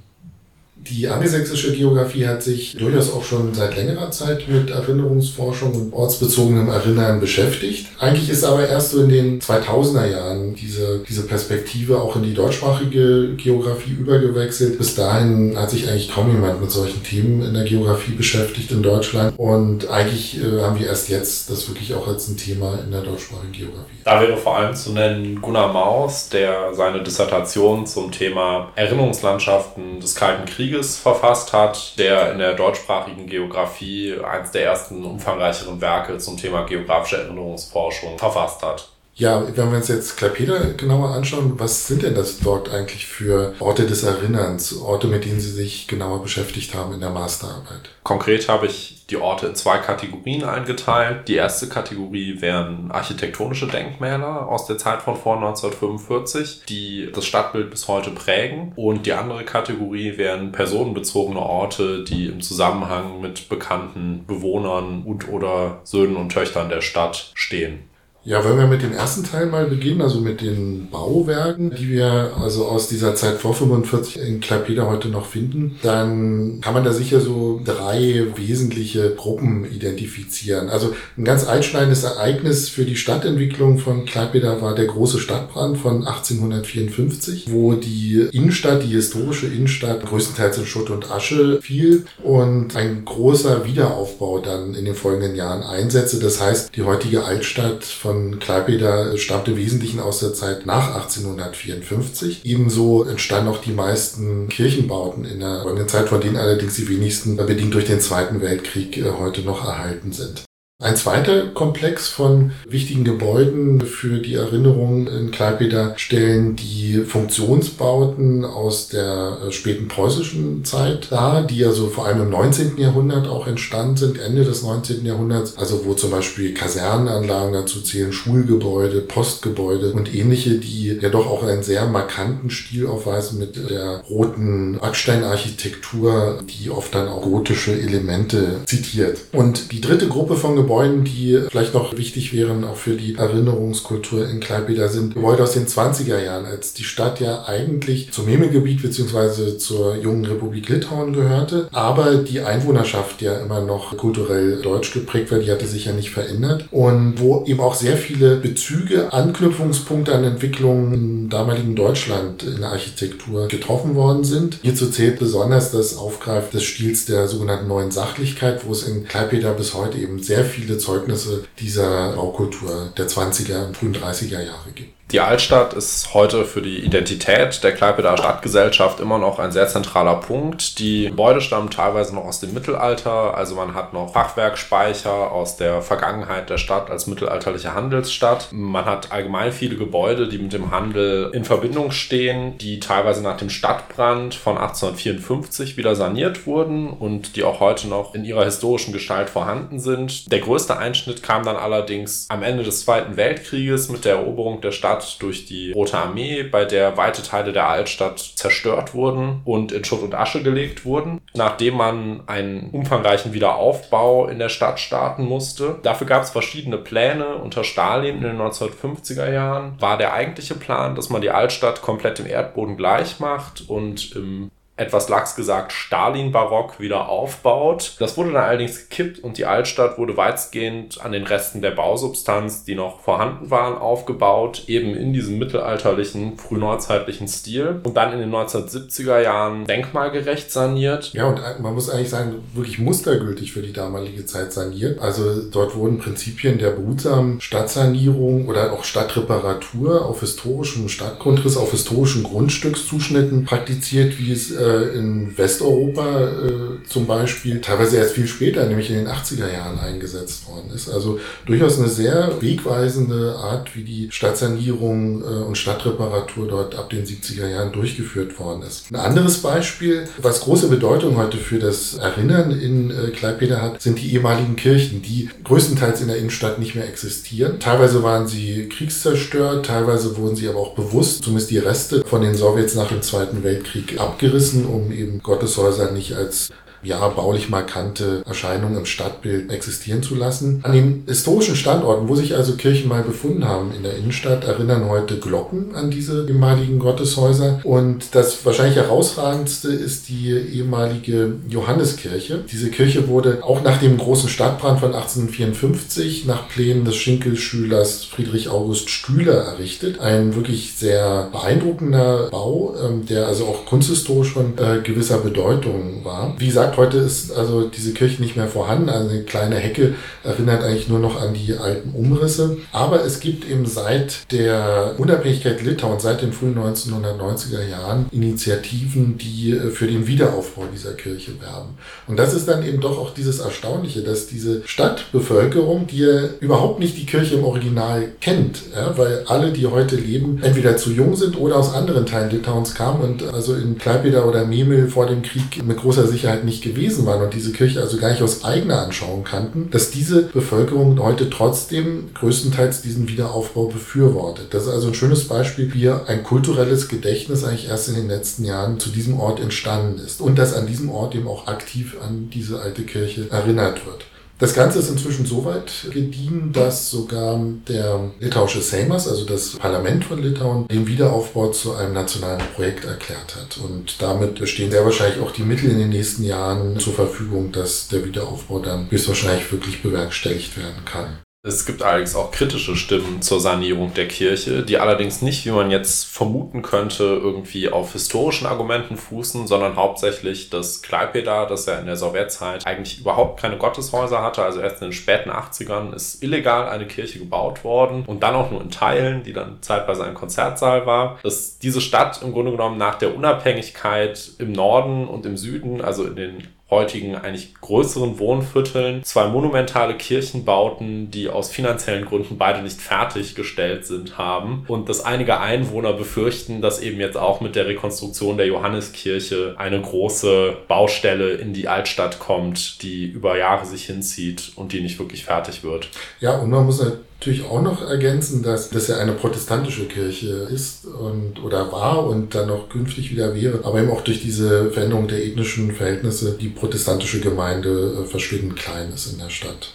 Die 0.91 1.07
angelsächsische 1.07 1.73
Geografie 1.73 2.27
hat 2.27 2.43
sich 2.43 2.77
durchaus 2.77 3.11
auch 3.11 3.23
schon 3.23 3.55
seit 3.55 3.75
längerer 3.75 4.11
Zeit 4.11 4.47
mit 4.47 4.69
Erinnerungsforschung 4.69 5.73
und 5.73 5.93
ortsbezogenem 5.93 6.69
Erinnern 6.69 7.19
beschäftigt. 7.19 7.87
Eigentlich 7.97 8.29
ist 8.29 8.43
aber 8.43 8.67
erst 8.67 8.91
so 8.91 9.01
in 9.01 9.09
den 9.09 9.41
2000er 9.41 10.05
Jahren 10.05 10.53
diese, 10.53 11.03
diese 11.07 11.23
Perspektive 11.23 11.99
auch 11.99 12.15
in 12.15 12.23
die 12.23 12.35
deutschsprachige 12.35 13.33
Geografie 13.35 13.93
übergewechselt. 13.93 14.77
Bis 14.77 14.93
dahin 14.93 15.57
hat 15.57 15.71
sich 15.71 15.89
eigentlich 15.89 16.11
kaum 16.11 16.31
jemand 16.31 16.61
mit 16.61 16.69
solchen 16.69 17.01
Themen 17.01 17.41
in 17.41 17.55
der 17.55 17.63
Geografie 17.63 18.11
beschäftigt 18.11 18.71
in 18.71 18.83
Deutschland. 18.83 19.33
Und 19.39 19.89
eigentlich 19.89 20.37
äh, 20.37 20.61
haben 20.61 20.77
wir 20.77 20.85
erst 20.85 21.09
jetzt 21.09 21.49
das 21.49 21.67
wirklich 21.67 21.95
auch 21.95 22.07
als 22.07 22.27
ein 22.27 22.37
Thema 22.37 22.77
in 22.85 22.91
der 22.91 23.01
deutschsprachigen 23.01 23.53
Geografie. 23.53 23.95
Da 24.03 24.21
wäre 24.21 24.37
vor 24.37 24.57
allem 24.57 24.75
zu 24.75 24.91
nennen 24.91 25.41
Gunnar 25.41 25.73
Maus, 25.73 26.29
der 26.29 26.75
seine 26.75 27.01
Dissertation 27.01 27.87
zum 27.87 28.11
Thema 28.11 28.71
Erinnerungslandschaften 28.75 29.99
des 29.99 30.13
Kalten 30.13 30.45
Krieges 30.45 30.75
Krieges 30.75 30.98
verfasst 30.98 31.53
hat, 31.53 31.98
der 31.98 32.34
in 32.34 32.39
der 32.39 32.53
deutschsprachigen 32.53 33.27
Geografie 33.27 34.20
eines 34.20 34.51
der 34.51 34.65
ersten 34.65 35.05
umfangreicheren 35.05 35.79
Werke 35.79 36.17
zum 36.17 36.36
Thema 36.36 36.65
geografische 36.65 37.15
Erinnerungsforschung 37.17 38.20
verfasst 38.20 38.62
hat. 38.62 38.89
Ja, 39.17 39.41
wenn 39.55 39.72
wir 39.72 39.77
uns 39.77 39.88
jetzt 39.88 40.17
Klaipeda 40.17 40.57
genauer 40.75 41.12
anschauen, 41.12 41.53
was 41.57 41.88
sind 41.88 42.03
denn 42.03 42.15
das 42.15 42.39
dort 42.41 42.69
eigentlich 42.69 43.05
für 43.05 43.53
Orte 43.60 43.86
des 43.86 44.03
Erinnerns, 44.03 44.77
Orte, 44.77 45.07
mit 45.07 45.24
denen 45.24 45.39
Sie 45.39 45.51
sich 45.51 45.88
genauer 45.88 46.22
beschäftigt 46.22 46.75
haben 46.75 46.93
in 46.93 47.00
der 47.00 47.12
Masterarbeit? 47.12 47.89
Konkret 48.03 48.50
habe 48.50 48.65
ich 48.65 49.05
die 49.10 49.15
Orte 49.15 49.48
in 49.48 49.55
zwei 49.55 49.77
Kategorien 49.77 50.43
eingeteilt. 50.43 51.29
Die 51.29 51.36
erste 51.36 51.69
Kategorie 51.69 52.41
wären 52.41 52.91
architektonische 52.91 53.67
Denkmäler 53.67 54.50
aus 54.50 54.65
der 54.65 54.77
Zeit 54.77 55.01
von 55.01 55.15
vor 55.15 55.38
1945, 55.38 56.63
die 56.67 57.10
das 57.13 57.25
Stadtbild 57.25 57.69
bis 57.72 57.88
heute 57.88 58.10
prägen. 58.10 58.74
Und 58.75 59.05
die 59.05 59.13
andere 59.13 59.45
Kategorie 59.45 60.17
wären 60.17 60.51
personenbezogene 60.51 61.39
Orte, 61.39 62.03
die 62.03 62.25
im 62.25 62.41
Zusammenhang 62.41 63.22
mit 63.22 63.48
bekannten 63.48 64.25
Bewohnern 64.27 65.03
und 65.03 65.29
oder 65.29 65.79
Söhnen 65.86 66.17
und 66.17 66.34
Töchtern 66.34 66.67
der 66.67 66.81
Stadt 66.81 67.31
stehen. 67.34 67.94
Ja, 68.27 68.44
wollen 68.44 68.58
wir 68.58 68.65
mit 68.65 68.82
dem 68.82 68.91
ersten 68.91 69.24
Teil 69.24 69.46
mal 69.46 69.67
beginnen, 69.67 70.01
also 70.01 70.20
mit 70.20 70.41
den 70.41 70.89
Bauwerken, 70.89 71.70
die 71.75 71.89
wir 71.89 72.32
also 72.41 72.65
aus 72.65 72.88
dieser 72.88 73.13
Zeit 73.13 73.36
vor 73.36 73.53
45 73.53 74.20
in 74.20 74.39
Klaipeda 74.39 74.88
heute 74.88 75.10
noch 75.10 75.27
finden, 75.27 75.77
dann 75.84 76.60
kann 76.60 76.74
man 76.74 76.84
da 76.84 76.91
sicher 76.91 77.22
so 77.22 77.62
drei 77.63 78.25
wesentliche 78.36 79.12
Gruppen 79.12 79.72
identifizieren. 79.72 80.70
Also 80.70 80.96
ein 81.15 81.24
ganz 81.24 81.46
einschneidendes 81.46 82.03
Ereignis 82.03 82.67
für 82.67 82.84
die 82.84 82.96
Stadtentwicklung 82.96 83.77
von 83.77 84.05
Klaipeda 84.05 84.60
war 84.60 84.74
der 84.74 84.86
große 84.86 85.20
Stadtbrand 85.20 85.77
von 85.77 86.08
1854, 86.08 87.51
wo 87.51 87.74
die 87.74 88.27
Innenstadt, 88.32 88.82
die 88.82 88.88
historische 88.88 89.46
Innenstadt, 89.46 90.03
größtenteils 90.03 90.58
in 90.58 90.65
Schutt 90.65 90.89
und 90.89 91.12
Asche 91.12 91.62
fiel 91.62 92.05
und 92.24 92.75
ein 92.75 93.05
großer 93.05 93.67
Wiederaufbau 93.67 94.39
dann 94.39 94.74
in 94.74 94.86
den 94.86 94.96
folgenden 94.96 95.36
Jahren 95.36 95.62
einsetzte. 95.62 96.17
Das 96.17 96.41
heißt, 96.41 96.75
die 96.75 96.82
heutige 96.82 97.24
Altstadt 97.24 97.84
von 97.84 98.14
von 98.15 98.39
Klaipeda 98.39 99.17
stammt 99.17 99.48
im 99.50 99.57
Wesentlichen 99.57 100.00
aus 100.00 100.19
der 100.19 100.34
Zeit 100.34 100.65
nach 100.65 100.95
1854. 100.95 102.45
Ebenso 102.45 103.03
entstanden 103.03 103.50
auch 103.50 103.62
die 103.62 103.74
meisten 103.74 104.48
Kirchenbauten 104.48 105.25
in 105.25 105.41
der 105.41 105.88
Zeit, 105.88 106.07
von 106.07 106.22
denen 106.22 106.38
allerdings 106.38 106.75
die 106.75 106.88
wenigsten 106.88 107.36
bedingt 107.36 107.74
durch 107.74 107.86
den 107.86 108.00
Zweiten 108.00 108.41
Weltkrieg 108.41 108.98
äh, 108.98 109.12
heute 109.19 109.41
noch 109.41 109.65
erhalten 109.65 110.13
sind. 110.13 110.44
Ein 110.84 110.98
zweiter 110.98 111.48
Komplex 111.48 112.10
von 112.10 112.51
wichtigen 112.67 113.05
Gebäuden 113.05 113.79
für 113.79 114.20
die 114.20 114.34
Erinnerung 114.34 115.08
in 115.08 115.32
Klaipeda 115.32 115.94
stellen 115.96 116.58
die 116.58 116.98
Funktionsbauten 116.98 118.44
aus 118.44 118.89
der 118.89 119.38
äh, 119.48 119.51
späten 119.53 119.88
preußischen 119.88 120.65
Zeit 120.65 121.13
dar, 121.13 121.44
die 121.44 121.63
also 121.63 121.88
vor 121.88 122.05
allem 122.05 122.24
im 122.24 122.29
19. 122.29 122.77
Jahrhundert 122.77 123.25
auch 123.29 123.48
entstanden 123.48 123.96
sind, 123.96 124.20
Ende 124.20 124.44
des 124.44 124.63
19. 124.63 125.05
Jahrhunderts, 125.05 125.58
also 125.58 125.86
wo 125.86 125.94
zum 125.94 126.12
Beispiel 126.12 126.53
Kasernenanlagen 126.53 127.53
dazu 127.53 127.79
zählen, 127.79 128.12
Schulgebäude, 128.12 129.00
Postgebäude 129.00 129.94
und 129.94 130.13
ähnliche, 130.13 130.55
die 130.55 130.88
ja 130.88 131.08
doch 131.08 131.27
auch 131.27 131.44
einen 131.44 131.63
sehr 131.63 131.86
markanten 131.86 132.50
Stil 132.50 132.88
aufweisen 132.88 133.39
mit 133.39 133.70
der 133.70 134.01
roten 134.10 134.77
Backsteinarchitektur, 134.82 136.44
die 136.50 136.70
oft 136.70 136.94
dann 136.94 137.08
auch 137.08 137.22
gotische 137.22 137.72
Elemente 137.72 138.60
zitiert. 138.65 139.20
Und 139.32 139.72
die 139.72 139.79
dritte 139.79 140.10
Gruppe 140.10 140.36
von 140.36 140.64
Gebäuden, 140.65 141.03
die 141.03 141.41
vielleicht 141.48 141.75
noch 141.75 141.95
wichtig 141.95 142.34
wären, 142.34 142.63
auch 142.63 142.75
für 142.75 142.95
die 142.95 143.15
Erinnerungskultur 143.15 144.27
in 144.27 144.39
Klaipeda, 144.39 144.88
sind 144.88 145.13
Gebäude 145.13 145.43
aus 145.43 145.51
den 145.51 145.67
20er 145.67 146.19
Jahren, 146.19 146.45
als 146.45 146.74
die 146.74 146.84
Stadt 146.84 147.19
ja 147.19 147.45
eigentlich 147.45 148.12
zum 148.12 148.27
Hemelgebiet 148.27 148.81
bzw. 148.81 149.57
zur 149.57 149.95
jungen 149.95 150.25
Republik 150.25 150.67
Litauen 150.69 151.13
gehörte, 151.13 151.67
aber 151.72 152.15
die 152.15 152.41
Einwohnerschaft 152.41 153.22
ja 153.22 153.38
immer 153.38 153.62
noch 153.62 153.95
kulturell 153.95 154.62
deutsch 154.63 154.91
geprägt 154.91 155.31
war, 155.31 155.38
die 155.38 155.51
hatte 155.51 155.67
sich 155.67 155.86
ja 155.86 155.93
nicht 155.93 156.10
verändert 156.10 156.65
und 156.72 157.19
wo 157.19 157.43
eben 157.45 157.60
auch 157.60 157.75
sehr 157.75 157.98
viele 157.98 158.38
Bezüge, 158.38 159.13
Anknüpfungspunkte 159.13 160.15
an 160.15 160.24
Entwicklungen 160.24 160.93
im 160.93 161.29
damaligen 161.29 161.75
Deutschland 161.75 162.41
in 162.41 162.62
der 162.62 162.72
Architektur 162.72 163.48
getroffen 163.48 163.93
worden 163.93 164.24
sind. 164.24 164.60
Hierzu 164.63 164.89
zählt 164.89 165.19
besonders 165.19 165.72
das 165.72 165.95
Aufgreifen 165.95 166.51
des 166.53 166.63
Stils 166.63 167.05
der 167.05 167.27
sogenannten 167.27 167.67
neuen 167.67 167.91
Sachlichkeit, 167.91 168.65
wo 168.65 168.72
es 168.72 168.88
in 168.88 169.05
Klaipeda 169.05 169.51
bis 169.51 169.75
heute 169.75 170.00
eben 170.00 170.24
sehr 170.24 170.43
viel 170.43 170.54
viele 170.55 170.77
Zeugnisse 170.77 171.43
dieser 171.59 172.13
Baukultur 172.13 172.93
der 172.97 173.07
20er 173.07 173.67
und 173.67 173.77
frühen 173.77 173.95
30er 173.95 174.41
Jahre 174.41 174.71
gibt. 174.74 174.94
Die 175.15 175.22
Altstadt 175.22 175.74
ist 175.74 176.13
heute 176.13 176.43
für 176.43 176.62
die 176.62 176.79
Identität 176.79 177.63
der 177.63 177.72
Kleipeter 177.72 178.17
Stadtgesellschaft 178.17 179.00
immer 179.00 179.17
noch 179.17 179.39
ein 179.39 179.53
sehr 179.53 179.69
zentraler 179.69 180.15
Punkt. 180.15 180.77
Die 180.77 181.05
Gebäude 181.05 181.39
stammen 181.39 181.69
teilweise 181.69 182.13
noch 182.13 182.25
aus 182.25 182.41
dem 182.41 182.53
Mittelalter, 182.53 183.34
also 183.34 183.55
man 183.55 183.75
hat 183.75 183.93
noch 183.93 184.12
Fachwerkspeicher 184.12 185.31
aus 185.31 185.55
der 185.55 185.81
Vergangenheit 185.81 186.50
der 186.50 186.57
Stadt 186.57 186.91
als 186.91 187.07
mittelalterliche 187.07 187.74
Handelsstadt. 187.74 188.50
Man 188.51 188.84
hat 188.84 189.13
allgemein 189.13 189.53
viele 189.53 189.77
Gebäude, 189.77 190.27
die 190.27 190.38
mit 190.38 190.51
dem 190.51 190.72
Handel 190.72 191.31
in 191.34 191.45
Verbindung 191.45 191.91
stehen, 191.91 192.57
die 192.57 192.81
teilweise 192.81 193.24
nach 193.24 193.38
dem 193.38 193.50
Stadtbrand 193.50 194.36
von 194.36 194.57
1854 194.57 195.77
wieder 195.77 195.95
saniert 195.95 196.45
wurden 196.45 196.89
und 196.89 197.38
die 197.38 197.45
auch 197.45 197.62
heute 197.62 197.88
noch 197.88 198.15
in 198.15 198.25
ihrer 198.25 198.43
historischen 198.43 198.91
Gestalt 198.91 199.29
vorhanden 199.29 199.79
sind. 199.79 200.29
Der 200.29 200.39
größte 200.39 200.77
Einschnitt 200.77 201.24
kam 201.24 201.45
dann 201.45 201.55
allerdings 201.55 202.25
am 202.27 202.43
Ende 202.43 202.63
des 202.63 202.84
Zweiten 202.84 203.15
Weltkrieges 203.15 203.88
mit 203.88 204.03
der 204.03 204.15
Eroberung 204.15 204.60
der 204.60 204.74
Stadt 204.74 205.04
Stadt 205.05 205.21
durch 205.21 205.45
die 205.45 205.71
Rote 205.71 205.97
Armee, 205.97 206.43
bei 206.43 206.65
der 206.65 206.97
weite 206.97 207.24
Teile 207.24 207.53
der 207.53 207.67
Altstadt 207.67 208.19
zerstört 208.19 208.93
wurden 208.93 209.41
und 209.45 209.71
in 209.71 209.83
Schutt 209.83 210.01
und 210.01 210.15
Asche 210.15 210.43
gelegt 210.43 210.85
wurden, 210.85 211.21
nachdem 211.33 211.75
man 211.75 212.24
einen 212.27 212.69
umfangreichen 212.71 213.33
Wiederaufbau 213.33 214.27
in 214.27 214.39
der 214.39 214.50
Stadt 214.50 214.79
starten 214.79 215.25
musste. 215.25 215.79
Dafür 215.83 216.07
gab 216.07 216.24
es 216.24 216.31
verschiedene 216.31 216.77
Pläne. 216.77 217.35
Unter 217.35 217.63
Stalin 217.63 218.17
in 218.17 218.24
den 218.24 218.38
1950er 218.38 219.31
Jahren 219.31 219.79
war 219.79 219.97
der 219.97 220.13
eigentliche 220.13 220.55
Plan, 220.55 220.95
dass 220.95 221.09
man 221.09 221.21
die 221.21 221.31
Altstadt 221.31 221.81
komplett 221.81 222.19
im 222.19 222.27
Erdboden 222.27 222.77
gleich 222.77 223.19
macht 223.19 223.69
und 223.69 224.15
im 224.15 224.51
etwas 224.77 225.08
lax 225.08 225.36
gesagt 225.36 225.72
Stalin-Barock 225.72 226.79
wieder 226.79 227.08
aufbaut. 227.08 227.96
Das 228.00 228.17
wurde 228.17 228.34
dann 228.34 228.44
allerdings 228.44 228.89
gekippt 228.89 229.20
und 229.20 229.38
die 229.38 229.46
Altstadt 229.46 229.98
wurde 229.98 230.17
weitgehend 230.17 231.03
an 231.03 231.13
den 231.13 231.24
Resten 231.24 231.62
der 231.62 231.72
Bausubstanz, 231.72 232.65
die 232.65 232.75
noch 232.75 233.00
vorhanden 233.00 233.50
waren, 233.50 233.77
aufgebaut, 233.77 234.63
eben 234.67 234.96
in 234.96 235.13
diesem 235.13 235.38
mittelalterlichen, 235.38 236.38
frühneuzeitlichen 236.38 237.27
Stil 237.27 237.79
und 237.84 237.96
dann 237.96 238.12
in 238.12 238.20
den 238.20 238.32
1970er 238.32 239.22
Jahren 239.22 239.65
denkmalgerecht 239.65 240.51
saniert. 240.51 241.13
Ja, 241.13 241.27
und 241.27 241.39
man 241.62 241.74
muss 241.74 241.89
eigentlich 241.89 242.10
sagen, 242.10 242.44
wirklich 242.53 242.79
mustergültig 242.79 243.53
für 243.53 243.62
die 243.62 243.74
damalige 243.74 244.25
Zeit 244.25 244.51
saniert. 244.51 245.00
Also 245.00 245.41
dort 245.50 245.75
wurden 245.75 246.00
Prinzipien 246.00 246.58
der 246.58 246.72
behutsamen 246.72 247.39
Stadtsanierung 247.39 248.48
oder 248.48 248.74
auch 248.74 248.84
Stadtreparatur 248.84 250.05
auf 250.05 250.20
historischem 250.20 250.89
Stadtgrundriss, 250.89 251.55
auf 251.55 251.72
historischen 251.72 252.24
Grundstückszuschnitten 252.24 253.46
praktiziert, 253.46 254.20
wie 254.20 254.32
es 254.32 254.64
äh, 254.65 254.98
in 254.98 255.38
Westeuropa 255.38 256.22
äh, 256.22 256.88
zum 256.88 257.05
Beispiel 257.05 257.62
teilweise 257.62 257.98
erst 257.98 258.13
viel 258.13 258.27
später, 258.27 258.65
nämlich 258.65 258.89
in 258.89 258.98
den 258.98 259.07
80er 259.07 259.51
Jahren 259.51 259.79
eingesetzt 259.79 260.48
worden 260.48 260.72
ist. 260.74 260.89
Also 260.89 261.19
durchaus 261.45 261.77
eine 261.79 261.88
sehr 261.88 262.41
wegweisende 262.41 263.36
Art, 263.36 263.75
wie 263.75 263.84
die 263.84 264.07
Stadtsanierung 264.12 265.22
äh, 265.22 265.25
und 265.25 265.57
Stadtreparatur 265.57 266.48
dort 266.48 266.75
ab 266.75 266.89
den 266.89 267.05
70er 267.05 267.48
Jahren 267.48 267.72
durchgeführt 267.72 268.39
worden 268.39 268.63
ist. 268.63 268.86
Ein 268.91 268.98
anderes 268.98 269.38
Beispiel, 269.38 270.07
was 270.17 270.41
große 270.41 270.67
Bedeutung 270.67 271.17
heute 271.17 271.38
für 271.38 271.60
das 271.60 271.95
Erinnern 271.95 272.51
in 272.51 272.89
äh, 272.89 273.12
Klaipeda 273.12 273.62
hat, 273.62 273.81
sind 273.81 274.01
die 274.01 274.13
ehemaligen 274.13 274.55
Kirchen, 274.55 275.01
die 275.01 275.29
größtenteils 275.43 276.01
in 276.01 276.07
der 276.07 276.17
Innenstadt 276.17 276.60
nicht 276.60 276.75
mehr 276.75 276.88
existieren. 276.88 277.60
Teilweise 277.60 278.03
waren 278.03 278.27
sie 278.27 278.67
kriegszerstört, 278.69 279.67
teilweise 279.67 280.17
wurden 280.17 280.36
sie 280.36 280.48
aber 280.50 280.60
auch 280.60 280.75
bewusst, 280.75 281.24
zumindest 281.24 281.51
die 281.51 281.60
Reste 281.60 282.03
von 282.05 282.22
den 282.22 282.36
Sowjets 282.36 282.75
nach 282.75 282.88
dem 282.88 283.01
Zweiten 283.01 283.43
Weltkrieg 283.43 284.00
abgerissen 284.00 284.54
nutzen, 284.55 284.65
um 284.65 284.91
eben 284.91 285.21
Gotteshäuser 285.21 285.91
nicht 285.91 286.13
als 286.13 286.50
ja, 286.85 287.07
baulich 287.09 287.49
markante 287.49 288.23
Erscheinungen 288.25 288.77
im 288.77 288.85
Stadtbild 288.85 289.51
existieren 289.51 290.03
zu 290.03 290.15
lassen. 290.15 290.59
An 290.63 290.73
den 290.73 291.03
historischen 291.07 291.55
Standorten, 291.55 292.07
wo 292.07 292.15
sich 292.15 292.35
also 292.35 292.55
Kirchen 292.55 292.87
mal 292.87 293.01
befunden 293.03 293.45
haben 293.45 293.71
in 293.75 293.83
der 293.83 293.97
Innenstadt, 293.97 294.43
erinnern 294.43 294.87
heute 294.87 295.17
Glocken 295.19 295.75
an 295.75 295.89
diese 295.89 296.27
ehemaligen 296.27 296.79
Gotteshäuser. 296.79 297.59
Und 297.63 298.13
das 298.13 298.45
wahrscheinlich 298.45 298.75
herausragendste 298.75 299.69
ist 299.69 300.09
die 300.09 300.31
ehemalige 300.31 301.33
Johanneskirche. 301.49 302.43
Diese 302.51 302.69
Kirche 302.69 303.07
wurde 303.07 303.39
auch 303.41 303.63
nach 303.63 303.79
dem 303.79 303.97
großen 303.97 304.29
Stadtbrand 304.29 304.79
von 304.79 304.93
1854 304.93 306.25
nach 306.25 306.47
Plänen 306.47 306.85
des 306.85 306.95
Schinkelschülers 306.95 308.05
Friedrich 308.05 308.49
August 308.49 308.89
Stühler 308.89 309.33
errichtet. 309.33 309.99
Ein 309.99 310.35
wirklich 310.35 310.73
sehr 310.75 311.29
beeindruckender 311.31 312.29
Bau, 312.29 312.75
ähm, 312.83 313.05
der 313.05 313.27
also 313.27 313.45
auch 313.45 313.65
kunsthistorisch 313.65 314.33
von 314.33 314.53
äh, 314.57 314.81
gewisser 314.83 315.17
Bedeutung 315.17 316.03
war. 316.03 316.35
Wie 316.37 316.47
gesagt, 316.47 316.75
Heute 316.77 316.98
ist 316.98 317.32
also 317.32 317.67
diese 317.67 317.94
Kirche 317.94 318.22
nicht 318.22 318.36
mehr 318.36 318.48
vorhanden. 318.48 318.89
Also 318.89 319.10
eine 319.10 319.24
kleine 319.24 319.55
Hecke 319.55 319.96
erinnert 320.24 320.63
eigentlich 320.63 320.89
nur 320.89 321.00
noch 321.00 321.22
an 321.22 321.34
die 321.34 321.53
alten 321.53 321.91
Umrisse. 321.91 322.58
Aber 322.72 323.05
es 323.05 323.20
gibt 323.20 323.50
eben 323.50 323.65
seit 323.65 324.32
der 324.32 324.96
Unabhängigkeit 324.98 325.62
Litauen, 325.63 326.00
seit 326.00 326.22
den 326.22 326.34
frühen 326.34 326.58
1990er 326.58 327.67
Jahren, 327.70 328.08
Initiativen, 328.12 329.17
die 329.17 329.51
äh, 329.51 329.70
für 329.70 329.88
den 329.88 330.08
Wiederaufbau 330.08 330.63
dieser 330.74 330.94
Kirche 330.94 331.39
werben. 331.39 331.77
Und 332.08 332.17
das 332.17 332.34
ist 332.34 332.48
dann 332.48 332.65
eben 332.65 332.82
doch 332.82 332.98
auch 332.98 333.13
dieses 333.13 333.39
Erstaunliche, 333.39 334.01
dass 334.01 334.27
diese 334.27 334.62
Stadtbevölkerung, 334.65 335.88
die 335.88 336.00
ja 336.00 336.22
überhaupt 336.39 336.79
nicht 336.79 336.98
die 336.98 337.05
Kirche 337.05 337.36
im 337.36 337.46
Original 337.46 338.10
kennt, 338.20 338.63
ja, 338.74 338.98
weil 338.98 339.24
alle, 339.27 339.51
die 339.51 339.67
heute 339.67 339.96
leben, 339.96 340.39
entweder 340.41 340.77
zu 340.77 340.91
jung 340.91 341.15
sind 341.15 341.39
oder 341.39 341.58
aus 341.58 341.74
anderen 341.74 342.05
Teilen 342.05 342.32
Litauens 342.32 342.75
kamen 342.75 343.01
und 343.01 343.34
also 343.34 343.55
in 343.55 343.77
Klaipeda 343.77 344.24
oder 344.24 344.46
Memel 344.46 344.88
vor 344.89 345.05
dem 345.05 345.22
Krieg 345.22 345.63
mit 345.65 345.77
großer 345.77 346.08
Sicherheit 346.08 346.44
nicht 346.44 346.64
gewesen 346.65 347.05
waren 347.05 347.24
und 347.24 347.34
diese 347.34 347.53
Kirche 347.53 347.79
also 347.79 347.98
gar 347.98 348.10
nicht 348.10 348.22
aus 348.22 348.43
eigener 348.43 348.81
Anschauung 348.81 349.24
kannten, 349.24 349.69
dass 349.72 349.91
diese 349.91 350.24
Bevölkerung 350.24 351.01
heute 351.01 351.29
trotzdem 351.29 352.10
größtenteils 352.13 352.81
diesen 352.81 353.07
Wiederaufbau 353.07 353.67
befürwortet. 353.67 354.53
Das 354.53 354.63
ist 354.63 354.69
also 354.69 354.89
ein 354.89 354.93
schönes 354.95 355.27
Beispiel, 355.27 355.74
wie 355.74 355.89
ein 355.89 356.24
kulturelles 356.24 356.89
Gedächtnis 356.89 357.43
eigentlich 357.43 357.69
erst 357.69 357.88
in 357.88 357.95
den 357.95 358.07
letzten 358.07 358.43
Jahren 358.43 358.79
zu 358.79 358.89
diesem 358.89 359.19
Ort 359.19 359.39
entstanden 359.39 360.00
ist 360.00 360.19
und 360.19 360.38
dass 360.38 360.53
an 360.53 360.67
diesem 360.67 360.89
Ort 360.89 361.15
eben 361.15 361.27
auch 361.27 361.48
aktiv 361.48 361.95
an 362.05 362.29
diese 362.34 362.60
alte 362.60 362.84
Kirche 362.84 363.29
erinnert 363.31 363.86
wird. 363.86 364.05
Das 364.37 364.53
Ganze 364.53 364.79
ist 364.79 364.89
inzwischen 364.89 365.25
so 365.25 365.45
weit 365.45 365.71
gediehen, 365.93 366.51
dass 366.51 366.89
sogar 366.89 367.39
der 367.69 368.11
litauische 368.19 368.61
Seimas, 368.61 369.07
also 369.07 369.25
das 369.25 369.51
Parlament 369.51 370.03
von 370.03 370.21
Litauen, 370.21 370.67
den 370.67 370.85
Wiederaufbau 370.85 371.51
zu 371.51 371.73
einem 371.75 371.93
nationalen 371.93 372.41
Projekt 372.53 372.83
erklärt 372.83 373.37
hat. 373.37 373.57
Und 373.57 374.01
damit 374.01 374.47
stehen 374.49 374.71
sehr 374.71 374.83
wahrscheinlich 374.83 375.21
auch 375.21 375.31
die 375.31 375.43
Mittel 375.43 375.71
in 375.71 375.79
den 375.79 375.89
nächsten 375.89 376.23
Jahren 376.23 376.77
zur 376.79 376.93
Verfügung, 376.93 377.53
dass 377.53 377.87
der 377.87 378.03
Wiederaufbau 378.03 378.59
dann 378.59 378.91
höchstwahrscheinlich 378.91 379.49
wirklich 379.53 379.81
bewerkstelligt 379.81 380.57
werden 380.57 380.83
kann. 380.83 381.25
Es 381.47 381.67
gibt 381.67 381.83
allerdings 381.83 382.15
auch 382.15 382.31
kritische 382.31 382.75
Stimmen 382.75 383.21
zur 383.21 383.39
Sanierung 383.39 383.93
der 383.93 384.07
Kirche, 384.07 384.63
die 384.63 384.79
allerdings 384.79 385.21
nicht, 385.21 385.45
wie 385.45 385.51
man 385.51 385.69
jetzt 385.69 386.07
vermuten 386.07 386.63
könnte, 386.63 387.03
irgendwie 387.03 387.69
auf 387.69 387.93
historischen 387.93 388.47
Argumenten 388.47 388.97
fußen, 388.97 389.45
sondern 389.45 389.75
hauptsächlich, 389.75 390.49
dass 390.49 390.81
Klaipeda, 390.81 391.45
das 391.45 391.67
ja 391.67 391.77
in 391.77 391.85
der 391.85 391.97
Sowjetzeit 391.97 392.65
eigentlich 392.65 392.99
überhaupt 392.99 393.39
keine 393.39 393.57
Gotteshäuser 393.57 394.23
hatte, 394.23 394.41
also 394.41 394.59
erst 394.59 394.81
in 394.81 394.87
den 394.87 394.93
späten 394.93 395.29
80ern 395.29 395.93
ist 395.93 396.23
illegal 396.23 396.67
eine 396.67 396.87
Kirche 396.87 397.19
gebaut 397.19 397.63
worden 397.63 398.05
und 398.07 398.23
dann 398.23 398.33
auch 398.33 398.49
nur 398.49 398.61
in 398.61 398.71
Teilen, 398.71 399.21
die 399.21 399.33
dann 399.33 399.59
zeitweise 399.61 400.03
ein 400.03 400.15
Konzertsaal 400.15 400.87
war, 400.87 401.19
dass 401.21 401.59
diese 401.59 401.79
Stadt 401.79 402.23
im 402.23 402.33
Grunde 402.33 402.53
genommen 402.53 402.79
nach 402.79 402.95
der 402.95 403.15
Unabhängigkeit 403.15 404.31
im 404.39 404.51
Norden 404.51 405.07
und 405.07 405.27
im 405.27 405.37
Süden, 405.37 405.81
also 405.81 406.05
in 406.05 406.15
den 406.15 406.54
heutigen 406.69 407.15
eigentlich 407.15 407.53
größeren 407.62 408.17
Wohnvierteln 408.17 409.03
zwei 409.03 409.27
monumentale 409.27 409.95
Kirchenbauten, 409.95 411.12
die 411.12 411.29
aus 411.29 411.51
finanziellen 411.51 412.05
Gründen 412.05 412.38
beide 412.38 412.63
nicht 412.63 412.81
fertiggestellt 412.81 413.86
sind, 413.86 414.17
haben 414.17 414.65
und 414.67 414.89
dass 414.89 415.05
einige 415.05 415.39
Einwohner 415.39 415.93
befürchten, 415.93 416.62
dass 416.62 416.81
eben 416.81 417.00
jetzt 417.00 417.17
auch 417.17 417.39
mit 417.39 417.55
der 417.55 417.67
Rekonstruktion 417.67 418.38
der 418.38 418.48
Johanneskirche 418.48 419.55
eine 419.57 419.79
große 419.79 420.57
Baustelle 420.67 421.34
in 421.34 421.53
die 421.53 421.67
Altstadt 421.67 422.19
kommt, 422.19 422.81
die 422.81 423.05
über 423.05 423.38
Jahre 423.38 423.65
sich 423.65 423.86
hinzieht 423.86 424.53
und 424.55 424.74
die 424.74 424.81
nicht 424.81 424.98
wirklich 424.98 425.24
fertig 425.25 425.63
wird. 425.63 425.89
Ja, 426.19 426.39
und 426.39 426.50
man 426.50 426.65
muss 426.65 426.81
halt 426.81 426.98
natürlich 427.25 427.50
auch 427.50 427.62
noch 427.62 427.82
ergänzen, 427.82 428.44
dass 428.44 428.70
das 428.70 428.88
ja 428.88 428.98
eine 428.98 429.13
protestantische 429.13 429.86
Kirche 429.88 430.48
ist 430.53 430.86
und 430.86 431.44
oder 431.44 431.72
war 431.72 432.05
und 432.05 432.36
dann 432.36 432.51
auch 432.51 432.70
künftig 432.70 433.12
wieder 433.12 433.34
wäre, 433.34 433.62
aber 433.63 433.79
eben 433.79 433.89
auch 433.89 434.01
durch 434.01 434.22
diese 434.22 434.70
Veränderung 434.72 435.08
der 435.08 435.25
ethnischen 435.25 435.74
Verhältnisse 435.74 436.38
die 436.39 436.50
protestantische 436.50 437.22
Gemeinde 437.22 438.03
äh, 438.03 438.05
verschwindend 438.05 438.58
klein 438.58 438.91
ist 438.94 439.12
in 439.12 439.17
der 439.17 439.29
Stadt. 439.29 439.74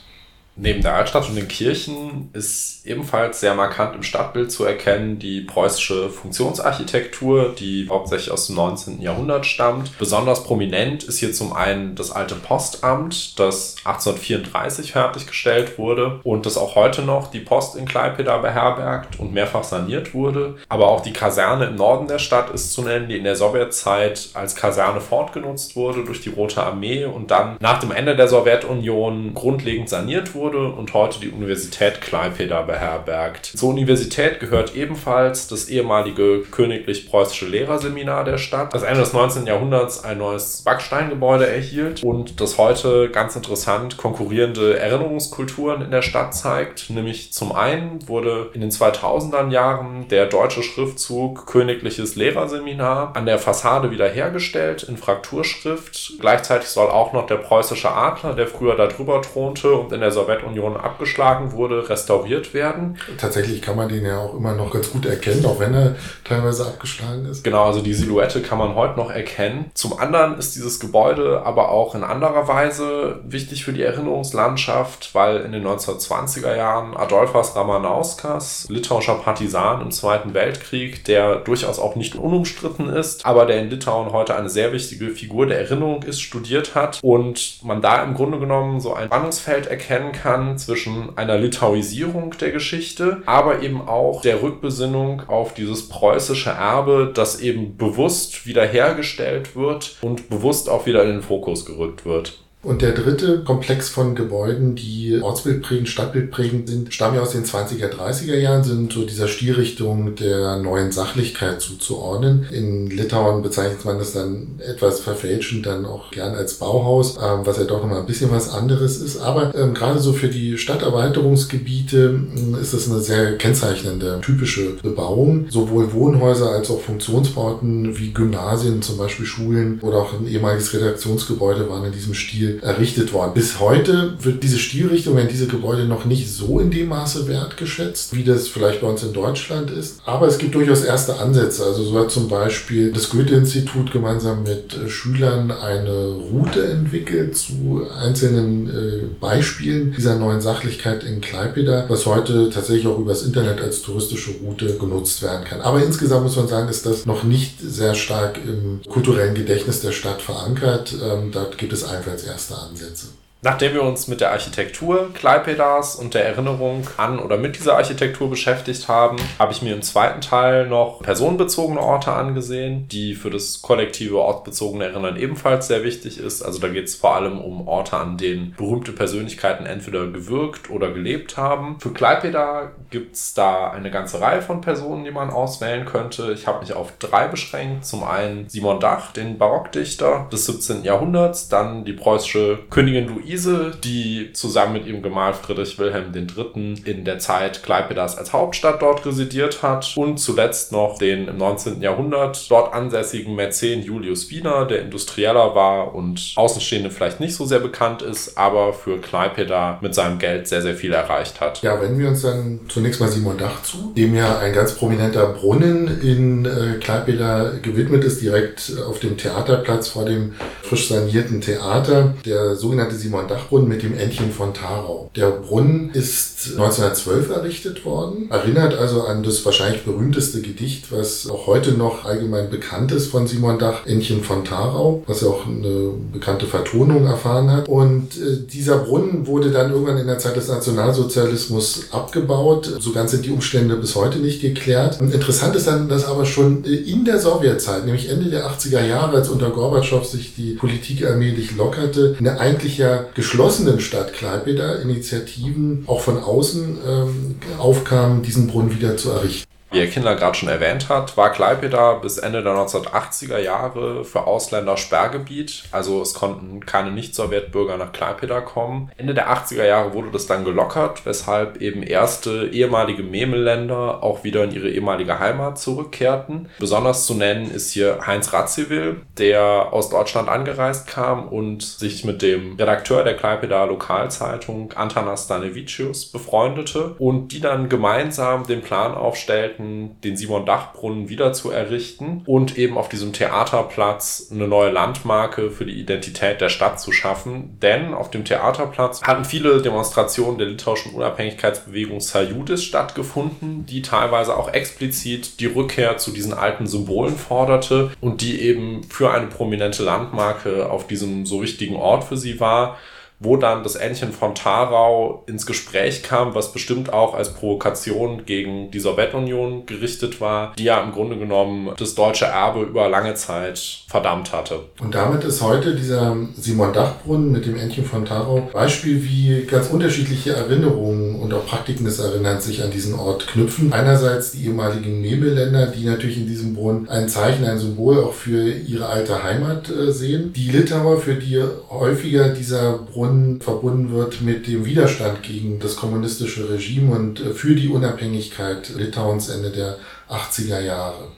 Neben 0.57 0.83
der 0.83 0.95
Altstadt 0.95 1.29
und 1.29 1.37
den 1.37 1.49
Kirchen 1.49 2.29
ist 2.33 2.85
ebenfalls 2.85 3.41
sehr 3.41 3.55
markant 3.55 3.95
im 3.95 4.03
Stadtbild 4.03 4.51
zu 4.51 4.65
erkennen 4.65 5.19
die 5.19 5.41
preußische 5.41 6.11
Funktionsarchitektur, 6.11 7.55
die 7.59 7.89
hauptsächlich 7.89 8.31
aus 8.31 8.47
dem 8.47 8.57
19. 8.57 9.01
Jahrhundert 9.01 9.47
stammt. 9.47 9.97
Besonders 9.99 10.45
prominent 10.45 11.05
ist 11.05 11.19
hier 11.19 11.33
zum 11.33 11.53
einen 11.53 11.95
das 11.95 12.11
alte 12.11 12.35
Postamt, 12.35 13.39
das 13.39 13.77
1834 13.85 14.93
fertiggestellt 14.93 15.79
wurde 15.79 16.21
und 16.25 16.45
das 16.47 16.59
auch 16.59 16.75
heute 16.75 17.03
noch 17.03 17.31
die 17.31 17.41
Post 17.41 17.77
in 17.77 17.87
Klaipeda 17.87 18.39
beherbergt 18.39 19.19
und 19.19 19.33
mehrfach 19.33 19.65
saniert 19.65 20.15
wurde. 20.15 20.57
Aber 20.69 20.89
auch 20.89 21.01
die 21.01 21.13
Kaserne 21.13 21.67
im 21.67 21.77
Norden 21.77 22.09
der 22.09 22.19
Stadt 22.19 22.51
ist 22.51 22.73
zu 22.73 22.83
nennen, 22.83 23.09
die 23.09 23.17
in 23.17 23.25
der 23.25 23.37
Sowjetzeit 23.37 24.31
als 24.35 24.57
Kaserne 24.57 25.01
fortgenutzt 25.01 25.77
wurde 25.77 26.05
durch 26.05 26.21
die 26.21 26.31
Rote 26.31 26.63
Armee 26.63 27.05
und 27.05 27.31
dann 27.31 27.57
nach 27.61 27.79
dem 27.79 27.93
Ende 27.93 28.17
der 28.17 28.29
Sowjetunion 28.29 29.33
grundlegend 29.33 29.89
saniert 29.89 30.35
wurde 30.35 30.40
wurde 30.41 30.73
und 30.73 30.95
heute 30.95 31.21
die 31.21 31.29
Universität 31.29 32.01
Klaipeda 32.01 32.63
beherbergt. 32.63 33.47
Zur 33.47 33.69
Universität 33.69 34.41
gehört 34.41 34.75
ebenfalls 34.75 35.47
das 35.49 35.69
ehemalige 35.69 36.41
königlich-preußische 36.51 37.47
Lehrerseminar 37.47 38.25
der 38.25 38.39
Stadt, 38.39 38.73
das 38.73 38.83
Ende 38.83 39.01
des 39.01 39.13
19. 39.13 39.47
Jahrhunderts 39.47 40.03
ein 40.03 40.19
neues 40.19 40.63
Backsteingebäude 40.63 41.47
erhielt 41.47 42.03
und 42.03 42.41
das 42.41 42.57
heute 42.57 43.11
ganz 43.11 43.37
interessant 43.37 43.99
konkurrierende 43.99 44.79
Erinnerungskulturen 44.79 45.83
in 45.83 45.91
der 45.91 46.03
Stadt 46.03 46.35
zeigt. 46.35 46.89
Nämlich 46.89 47.33
zum 47.35 47.53
einen 47.53 48.09
wurde 48.09 48.51
in 48.55 48.63
den 48.63 48.71
2000er 48.71 49.51
Jahren 49.51 50.09
der 50.09 50.27
deutsche 50.27 50.63
Schriftzug 50.63 51.47
Königliches 51.47 52.17
Lehrerseminar 52.17 53.15
an 53.15 53.27
der 53.27 53.39
Fassade 53.39 53.91
wiederhergestellt 53.91 54.85
in 54.85 54.97
Frakturschrift. 54.97 56.15
Gleichzeitig 56.19 56.69
soll 56.69 56.89
auch 56.89 57.13
noch 57.13 57.27
der 57.27 57.37
preußische 57.37 57.91
Adler, 57.91 58.33
der 58.33 58.47
früher 58.47 58.77
darüber 58.77 59.21
thronte 59.21 59.75
und 59.75 59.93
in 59.93 60.01
der 60.01 60.11
Sowjet 60.11 60.30
Sowjetunion 60.31 60.77
abgeschlagen 60.77 61.53
wurde, 61.53 61.89
restauriert 61.89 62.55
werden. 62.55 62.99
Tatsächlich 63.19 63.63
kann 63.63 63.77
man 63.77 63.89
den 63.89 64.05
ja 64.05 64.19
auch 64.19 64.37
immer 64.37 64.55
noch 64.55 64.71
ganz 64.73 64.91
gut 64.91 65.07
erkennen, 65.07 65.45
auch 65.45 65.59
wenn 65.59 65.75
er 65.75 65.97
teilweise 66.25 66.67
abgeschlagen 66.67 67.27
ist. 67.27 67.43
Genau, 67.43 67.65
also 67.65 67.81
die 67.81 67.95
Silhouette 67.95 68.41
kann 68.43 68.59
man 68.59 68.75
heute 68.75 68.99
noch 68.99 69.11
erkennen. 69.11 69.71
Zum 69.75 69.99
anderen 69.99 70.39
ist 70.39 70.55
dieses 70.55 70.81
Gebäude 70.81 71.43
aber 71.45 71.71
auch 71.71 71.95
in 71.95 72.05
anderer 72.05 72.47
Weise 72.49 73.21
wichtig 73.25 73.65
für 73.65 73.73
die 73.73 73.83
Erinnerungslandschaft, 73.83 75.15
weil 75.15 75.39
in 75.39 75.53
den 75.53 75.67
1920er 75.67 76.57
Jahren 76.57 76.97
Adolfas 76.97 77.57
Ramanauskas, 77.57 78.67
litauischer 78.69 79.15
Partisan 79.15 79.81
im 79.81 79.91
Zweiten 79.91 80.35
Weltkrieg, 80.35 81.05
der 81.05 81.37
durchaus 81.37 81.79
auch 81.79 81.97
nicht 81.97 82.15
unumstritten 82.15 82.89
ist, 82.89 83.27
aber 83.27 83.47
der 83.47 83.61
in 83.61 83.71
Litauen 83.71 84.13
heute 84.13 84.37
eine 84.37 84.49
sehr 84.49 84.73
wichtige 84.73 85.11
Figur 85.11 85.47
der 85.47 85.59
Erinnerung 85.59 86.03
ist, 86.03 86.21
studiert 86.21 86.75
hat 86.75 87.01
und 87.03 87.63
man 87.63 87.83
da 87.83 88.03
im 88.03 88.15
Grunde 88.15 88.39
genommen 88.39 88.81
so 88.81 88.95
ein 88.95 89.07
Spannungsfeld 89.07 89.67
erkennen 89.67 90.13
kann, 90.21 90.59
zwischen 90.59 91.17
einer 91.17 91.39
Litauisierung 91.39 92.35
der 92.41 92.51
Geschichte, 92.51 93.23
aber 93.27 93.63
eben 93.63 93.81
auch 93.81 94.21
der 94.23 94.43
Rückbesinnung 94.43 95.23
auf 95.29 95.55
dieses 95.55 95.89
preußische 95.89 96.51
Erbe, 96.51 97.11
das 97.15 97.41
eben 97.41 97.77
bewusst 97.77 98.47
wiederhergestellt 98.47 99.57
wird 99.57 99.97
und 100.03 100.29
bewusst 100.29 100.69
auch 100.69 100.87
wieder 100.87 101.03
in 101.03 101.11
den 101.11 101.23
Fokus 101.23 101.65
gerückt 101.65 102.05
wird. 102.05 102.39
Und 102.63 102.83
der 102.83 102.93
dritte 102.93 103.43
Komplex 103.43 103.89
von 103.89 104.15
Gebäuden, 104.15 104.75
die 104.75 105.19
ortsbildprägend, 105.23 105.89
stadtbildprägend 105.89 106.69
sind, 106.69 106.93
stammen 106.93 107.17
ja 107.17 107.23
aus 107.23 107.31
den 107.31 107.45
20er, 107.45 107.89
30er 107.89 108.37
Jahren, 108.37 108.65
sind 108.65 108.93
so 108.93 109.05
dieser 109.07 109.29
Stilrichtung 109.29 110.15
der 110.15 110.59
neuen 110.59 110.93
Sachlichkeit 110.93 111.63
zuzuordnen. 111.63 112.47
In 112.53 112.91
Litauen 112.91 113.43
bezeichnet 113.43 113.87
man 113.87 113.99
das 113.99 114.13
dann 114.13 114.59
etwas 114.59 115.01
verfälschend 115.01 115.65
dann 115.65 115.87
auch 115.87 116.11
gern 116.11 116.35
als 116.35 116.55
Bauhaus, 116.55 117.17
ähm, 117.17 117.41
was 117.45 117.57
ja 117.57 117.65
doch 117.65 117.81
nochmal 117.81 118.01
ein 118.01 118.07
bisschen 118.07 118.31
was 118.31 118.51
anderes 118.51 119.01
ist. 119.01 119.19
Aber 119.19 119.55
ähm, 119.55 119.73
gerade 119.73 119.99
so 119.99 120.13
für 120.13 120.29
die 120.29 120.59
Stadterweiterungsgebiete 120.59 122.21
äh, 122.37 122.61
ist 122.61 122.75
es 122.75 122.91
eine 122.91 123.01
sehr 123.01 123.39
kennzeichnende, 123.39 124.21
typische 124.21 124.75
Bebauung. 124.83 125.47
Sowohl 125.49 125.95
Wohnhäuser 125.95 126.51
als 126.51 126.71
auch 126.71 126.81
Funktionsbauten 126.83 127.99
wie 127.99 128.13
Gymnasien, 128.13 128.83
zum 128.83 128.99
Beispiel 128.99 129.25
Schulen 129.25 129.81
oder 129.81 129.97
auch 129.99 130.13
ein 130.13 130.29
ehemaliges 130.29 130.75
Redaktionsgebäude 130.75 131.67
waren 131.71 131.87
in 131.87 131.93
diesem 131.93 132.13
Stil 132.13 132.50
errichtet 132.63 133.13
worden. 133.13 133.33
Bis 133.35 133.61
heute 133.61 134.15
wird 134.21 134.43
diese 134.43 134.59
Stilrichtung, 134.59 135.17
werden 135.17 135.29
diese 135.31 135.47
Gebäude 135.47 135.85
noch 135.85 136.05
nicht 136.05 136.31
so 136.31 136.59
in 136.59 136.71
dem 136.71 136.89
Maße 136.89 137.29
wertgeschätzt, 137.29 138.15
wie 138.17 138.25
das 138.25 138.49
vielleicht 138.49 138.81
bei 138.81 138.89
uns 138.89 139.03
in 139.03 139.13
Deutschland 139.13 139.71
ist. 139.71 140.01
Aber 140.05 140.27
es 140.27 140.39
gibt 140.39 140.55
durchaus 140.55 140.83
erste 140.83 141.19
Ansätze. 141.19 141.65
Also 141.65 141.85
so 141.85 141.99
hat 141.99 142.11
zum 142.11 142.29
Beispiel 142.29 142.93
das 142.93 143.11
Goethe-Institut 143.11 143.93
gemeinsam 143.93 144.43
mit 144.43 144.75
äh, 144.75 144.89
Schülern 144.89 145.51
eine 145.51 146.09
Route 146.09 146.65
entwickelt 146.67 147.37
zu 147.37 147.87
einzelnen 147.99 148.69
äh, 148.69 149.03
Beispielen 149.21 149.93
dieser 149.97 150.17
neuen 150.17 150.41
Sachlichkeit 150.41 151.05
in 151.05 151.21
Klaipeda, 151.21 151.87
was 151.89 152.07
heute 152.07 152.51
tatsächlich 152.51 152.87
auch 152.87 152.99
übers 152.99 153.23
Internet 153.23 153.61
als 153.61 153.83
touristische 153.83 154.33
Route 154.43 154.77
genutzt 154.79 155.23
werden 155.23 155.45
kann. 155.45 155.61
Aber 155.61 155.83
insgesamt 155.83 156.25
muss 156.25 156.37
man 156.37 156.49
sagen, 156.49 156.69
ist 156.69 156.87
das 156.87 157.07
noch 157.07 157.25
nicht 157.25 157.61
sehr 157.61 157.95
stark 157.95 158.39
im 158.45 158.81
kulturellen 158.89 159.35
Gedächtnis 159.35 159.81
der 159.81 159.93
Stadt 159.93 160.23
verankert. 160.23 160.95
Ähm, 161.03 161.31
dort 161.33 161.59
gibt 161.59 161.73
es 161.73 161.85
allenfalls 161.85 162.25
erste 162.41 162.57
Ansätze. 162.57 163.09
Nachdem 163.43 163.73
wir 163.73 163.83
uns 163.83 164.07
mit 164.07 164.21
der 164.21 164.33
Architektur 164.33 165.15
Kleipedas 165.15 165.97
und 165.97 166.13
der 166.13 166.27
Erinnerung 166.27 166.87
an 166.99 167.19
oder 167.19 167.39
mit 167.39 167.57
dieser 167.57 167.77
Architektur 167.77 168.29
beschäftigt 168.29 168.87
haben, 168.87 169.17
habe 169.39 169.53
ich 169.53 169.63
mir 169.63 169.73
im 169.73 169.81
zweiten 169.81 170.21
Teil 170.21 170.67
noch 170.67 171.01
personenbezogene 171.01 171.81
Orte 171.81 172.13
angesehen, 172.13 172.87
die 172.89 173.15
für 173.15 173.31
das 173.31 173.63
kollektive 173.63 174.19
ortsbezogene 174.19 174.85
Erinnern 174.85 175.17
ebenfalls 175.17 175.69
sehr 175.69 175.85
wichtig 175.85 176.19
ist. 176.19 176.43
Also 176.43 176.59
da 176.59 176.69
geht 176.69 176.85
es 176.85 176.97
vor 176.97 177.15
allem 177.15 177.41
um 177.41 177.67
Orte, 177.67 177.97
an 177.97 178.19
denen 178.19 178.55
berühmte 178.59 178.93
Persönlichkeiten 178.93 179.65
entweder 179.65 180.07
gewirkt 180.09 180.69
oder 180.69 180.91
gelebt 180.91 181.39
haben. 181.39 181.79
Für 181.81 181.95
Klaipeda 181.95 182.73
gibt 182.91 183.17
es 183.17 183.33
da 183.33 183.71
eine 183.71 183.91
ganze 183.91 184.21
Reihe 184.21 184.43
von 184.43 184.61
Personen, 184.61 185.05
die 185.05 185.13
man 185.13 185.31
auswählen 185.31 185.87
könnte. 185.87 186.33
Ich 186.33 186.47
habe 186.47 186.61
mich 186.61 186.75
auf 186.75 186.93
drei 186.99 187.27
beschränkt. 187.27 187.87
Zum 187.87 188.05
einen 188.05 188.51
Simon 188.51 188.81
Dach, 188.81 189.13
den 189.13 189.39
Barockdichter 189.39 190.29
des 190.31 190.45
17. 190.45 190.85
Jahrhunderts, 190.85 191.49
dann 191.49 191.87
die 191.87 191.95
preußische 191.95 192.59
Königin 192.69 193.09
Louise 193.09 193.30
Luise, 193.31 193.73
die 193.85 194.31
zusammen 194.33 194.73
mit 194.73 194.87
ihrem 194.87 195.03
Gemahl 195.03 195.35
Friedrich 195.35 195.79
Wilhelm 195.79 196.13
III. 196.13 196.75
in 196.85 197.05
der 197.05 197.21
Zeit 197.21 197.63
Kleipedas 197.63 198.19
als 198.19 198.33
Hauptstadt 198.33 198.83
dort 198.83 199.07
residiert 199.07 199.63
hat 199.63 199.93
und 199.97 200.19
zuletzt 200.19 200.73
noch 200.73 200.99
den 200.99 201.29
im 201.29 201.37
19. 201.39 201.81
Jahrhundert 201.81 202.51
dort 202.51 202.75
ansässigen 202.75 203.37
Mäzen 203.37 203.83
Julius 203.83 204.31
Wiener, 204.31 204.67
der 204.67 204.83
Industrieller 204.83 205.55
war 205.55 205.95
und 205.95 206.33
Außenstehende 206.35 206.91
vielleicht 206.91 207.21
nicht 207.21 207.35
so 207.35 207.47
sehr 207.47 207.61
bekannt 207.61 208.03
ist, 208.03 208.37
aber 208.37 208.73
für 208.73 208.99
Kleipeda 208.99 209.79
mit 209.81 209.95
seinem 209.95 210.19
Geld 210.19 210.49
sehr, 210.49 210.63
sehr 210.63 210.75
viel 210.75 210.93
erreicht 210.93 211.41
hat. 211.41 211.63
Ja, 211.63 211.81
wenden 211.81 212.01
wir 212.01 212.09
uns 212.09 212.23
dann 212.23 212.61
zunächst 212.69 213.01
mal 213.01 213.09
Simon 213.09 213.39
Dach 213.39 213.63
zu, 213.63 213.93
dem 213.97 214.15
ja 214.17 214.39
ein 214.39 214.53
ganz 214.53 214.75
prominenter 214.75 215.27
Brunnen 215.27 216.01
in 216.03 216.47
äh, 216.47 216.79
Kleipeda 216.81 217.53
gewidmet 217.63 218.03
ist, 218.03 218.21
direkt 218.23 218.73
auf 218.89 218.99
dem 218.99 219.17
Theaterplatz 219.17 219.89
vor 219.89 220.05
dem 220.05 220.35
frisch 220.63 220.89
sanierten 220.89 221.41
Theater, 221.41 222.15
der 222.25 222.57
sogenannte 222.57 222.97
Simon 222.97 223.20
Simon 223.21 223.29
Dachbrunnen 223.29 223.69
mit 223.69 223.83
dem 223.83 223.99
Entchen 223.99 224.31
von 224.33 224.55
Tarau. 224.55 225.11
Der 225.15 225.31
Brunnen 225.31 225.91
ist 225.93 226.53
1912 226.53 227.31
errichtet 227.31 227.85
worden, 227.85 228.31
erinnert 228.31 228.75
also 228.75 229.03
an 229.03 229.23
das 229.23 229.45
wahrscheinlich 229.45 229.85
berühmteste 229.85 230.41
Gedicht, 230.41 230.91
was 230.91 231.29
auch 231.29 231.47
heute 231.47 231.73
noch 231.73 232.05
allgemein 232.05 232.49
bekannt 232.51 232.93
ist 232.93 233.09
von 233.09 233.27
Simon 233.27 233.59
Dach, 233.59 233.87
Entchen 233.87 234.23
von 234.23 234.45
Tarau, 234.45 235.03
was 235.07 235.23
auch 235.25 235.47
eine 235.47 235.93
bekannte 236.13 236.47
Vertonung 236.47 237.07
erfahren 237.07 237.51
hat. 237.51 237.69
Und 237.69 238.17
äh, 238.17 238.47
dieser 238.51 238.79
Brunnen 238.79 239.27
wurde 239.27 239.51
dann 239.51 239.71
irgendwann 239.71 239.99
in 239.99 240.07
der 240.07 240.19
Zeit 240.19 240.37
des 240.37 240.49
Nationalsozialismus 240.49 241.89
abgebaut. 241.91 242.73
So 242.79 242.93
ganz 242.93 243.11
sind 243.11 243.27
die 243.27 243.31
Umstände 243.31 243.77
bis 243.77 243.97
heute 243.97 244.19
nicht 244.19 244.41
geklärt. 244.41 245.01
Und 245.01 245.13
interessant 245.13 245.57
ist 245.57 245.67
dann, 245.67 245.89
dass 245.89 246.07
aber 246.07 246.25
schon 246.25 246.65
äh, 246.65 246.69
in 246.69 247.05
der 247.05 247.19
Sowjetzeit, 247.19 247.85
nämlich 247.85 248.09
Ende 248.09 248.31
der 248.31 248.49
80er 248.51 248.85
Jahre, 248.85 249.19
als 249.19 249.29
unter 249.29 249.51
Gorbatschow 249.51 250.07
sich 250.07 250.35
die 250.35 250.53
Politik 250.55 251.05
allmählich 251.05 251.57
lockerte, 251.57 252.17
eine 252.19 252.41
eigentlich 252.41 252.79
ja 252.79 253.10
geschlossenen 253.15 253.81
Stadt 253.81 254.13
Klaipeda 254.13 254.77
Initiativen 254.77 255.85
auch 255.87 256.01
von 256.01 256.19
außen 256.19 256.79
ähm, 256.87 257.35
aufkamen, 257.59 258.23
diesen 258.23 258.47
Brunnen 258.47 258.75
wieder 258.75 258.97
zu 258.97 259.11
errichten. 259.11 259.50
Wie 259.73 259.79
Herr 259.79 259.87
Kindler 259.87 260.17
gerade 260.17 260.37
schon 260.37 260.49
erwähnt 260.49 260.89
hat, 260.89 261.17
war 261.17 261.31
Klaipeda 261.31 261.95
bis 261.95 262.19
Ende 262.19 262.43
der 262.43 262.55
1980er 262.55 263.39
Jahre 263.39 264.05
für 264.05 264.27
Ausländer 264.27 264.77
Sperrgebiet. 264.77 265.63
Also 265.71 266.03
es 266.03 266.13
konnten 266.13 266.67
keine 266.67 266.91
Nicht-Sowjetbürger 266.91 267.77
nach 267.77 267.93
Klaipeda 267.93 268.41
kommen. 268.41 268.91
Ende 268.97 269.15
der 269.15 269.31
80er 269.33 269.65
Jahre 269.65 269.95
wurde 269.95 270.11
das 270.11 270.27
dann 270.27 270.45
gelockert, 270.45 271.07
weshalb 271.07 271.59
eben 271.59 271.85
erste 271.85 272.49
ehemalige 272.49 273.05
Memelländer 273.05 274.03
auch 274.03 274.25
wieder 274.25 274.43
in 274.43 274.51
ihre 274.51 274.69
ehemalige 274.69 275.21
Heimat 275.21 275.61
zurückkehrten. 275.61 276.49
Besonders 276.59 277.07
zu 277.07 277.15
nennen 277.15 277.49
ist 277.49 277.71
hier 277.71 278.01
Heinz 278.05 278.33
Radziwill, 278.33 279.03
der 279.19 279.73
aus 279.73 279.89
Deutschland 279.89 280.29
angereist 280.29 280.89
kam 280.89 281.29
und 281.29 281.63
sich 281.63 282.05
mit 282.05 282.23
dem 282.23 282.57
Redakteur 282.57 283.05
der 283.05 283.15
Klaipeda 283.15 283.67
Lokalzeitung 283.67 284.73
Antanas 284.73 285.27
Stanevicius 285.27 286.07
befreundete 286.07 286.97
und 286.99 287.29
die 287.29 287.41
dann 287.41 287.69
gemeinsam 287.69 288.49
den 288.49 288.63
Plan 288.63 288.95
aufstellten, 288.95 289.60
Projekten, 289.61 290.01
den 290.03 290.17
Simon 290.17 290.47
Dachbrunnen 290.47 291.09
wieder 291.09 291.33
zu 291.33 291.51
errichten 291.51 292.23
und 292.27 292.59
eben 292.59 292.79
auf 292.79 292.89
diesem 292.89 293.13
Theaterplatz 293.13 294.29
eine 294.31 294.49
neue 294.49 294.71
Landmarke 294.71 295.51
für 295.51 295.67
die 295.67 295.79
Identität 295.79 296.41
der 296.41 296.49
Stadt 296.49 296.81
zu 296.81 296.93
schaffen. 296.93 297.59
Denn 297.61 297.95
auf 297.95 298.11
dem 298.11 298.25
Theaterplatz 298.25 299.03
hatten 299.03 299.25
viele 299.25 299.61
Demonstrationen 299.63 300.39
der 300.39 300.49
litauischen 300.49 300.95
Unabhängigkeitsbewegung 300.95 302.01
Sajudis 302.01 302.65
stattgefunden, 302.65 303.67
die 303.67 303.83
teilweise 303.83 304.37
auch 304.37 304.53
explizit 304.53 305.41
die 305.41 305.47
Rückkehr 305.47 305.99
zu 305.99 306.13
diesen 306.13 306.33
alten 306.33 306.67
Symbolen 306.67 307.17
forderte 307.17 307.91
und 308.01 308.21
die 308.23 308.41
eben 308.41 308.85
für 308.85 309.11
eine 309.13 309.27
prominente 309.27 309.83
Landmarke 309.83 310.71
auf 310.71 310.87
diesem 310.87 311.27
so 311.27 311.43
wichtigen 311.43 311.77
Ort 311.77 312.05
für 312.05 312.17
sie 312.17 312.41
war 312.41 312.79
wo 313.21 313.37
dann 313.37 313.63
das 313.63 313.77
Entchen 313.77 314.13
von 314.13 314.35
Tarau 314.35 315.25
ins 315.27 315.45
Gespräch 315.45 316.03
kam, 316.03 316.35
was 316.35 316.53
bestimmt 316.53 316.91
auch 316.93 317.15
als 317.15 317.35
Provokation 317.35 318.25
gegen 318.25 318.71
die 318.71 318.81
Sowjetunion 318.81 319.67
gerichtet 319.67 320.23
war, 320.23 320.55
die 320.59 320.65
ja 320.65 320.83
im 320.83 320.93
Grunde 320.93 321.19
genommen 321.19 321.71
das 321.77 321.95
deutsche 321.95 322.25
Erbe 322.25 322.63
über 322.63 322.89
lange 322.89 323.15
Zeit 323.15 323.85
verdammt 323.89 324.33
hatte. 324.33 324.61
Und 324.81 324.95
damit 324.95 325.25
ist 325.25 325.43
heute 325.43 325.75
dieser 325.75 326.17
Simon 326.35 326.73
Dachbrunnen 326.73 327.31
mit 327.31 327.45
dem 327.45 327.57
Entchen 327.57 327.85
von 327.85 328.07
Tarau 328.07 328.49
Beispiel, 328.55 329.05
wie 329.05 329.45
ganz 329.45 329.69
unterschiedliche 329.69 330.33
Erinnerungen 330.33 331.21
und 331.21 331.35
auch 331.35 331.45
Praktiken 331.45 331.85
des 331.85 331.99
Erinnerns 331.99 332.47
sich 332.47 332.63
an 332.63 332.71
diesen 332.71 332.95
Ort 332.95 333.27
knüpfen. 333.27 333.75
Einerseits 333.75 334.33
die 334.33 334.47
ehemaligen 334.47 335.03
Nebelländer, 335.03 335.67
die 335.67 335.85
natürlich 335.85 336.17
in 336.17 336.27
diesem 336.27 336.55
Brunnen 336.55 336.89
ein 336.89 337.09
Zeichen, 337.09 337.45
ein 337.45 337.59
Symbol 337.59 338.03
auch 338.03 338.15
für 338.15 338.49
ihre 338.51 338.87
alte 338.87 339.23
Heimat 339.23 339.69
äh, 339.69 339.93
sehen. 339.93 340.33
Die 340.33 340.51
Litauer, 340.51 340.99
für 340.99 341.17
die 341.17 341.43
häufiger 341.69 342.31
dieser 342.31 342.79
Brunnen 342.79 343.10
Diskussion 343.11 343.41
verbunden 343.41 343.91
wird 343.93 344.23
mit 344.23 344.47
dem 344.47 344.65
Widerstand 344.65 345.23
gegen 345.23 345.59
das 345.59 345.77
kommunistische 345.77 346.49
Regime 346.49 346.95
und 346.95 347.21
äh, 347.21 347.33
für 347.33 347.55
die 347.55 347.69
Unabhängigkeit 347.69 348.71
Litauens 348.77 349.29
Ende 349.29 349.51
der 349.51 349.77
80er 350.09 350.61
Jahre. 350.61 351.09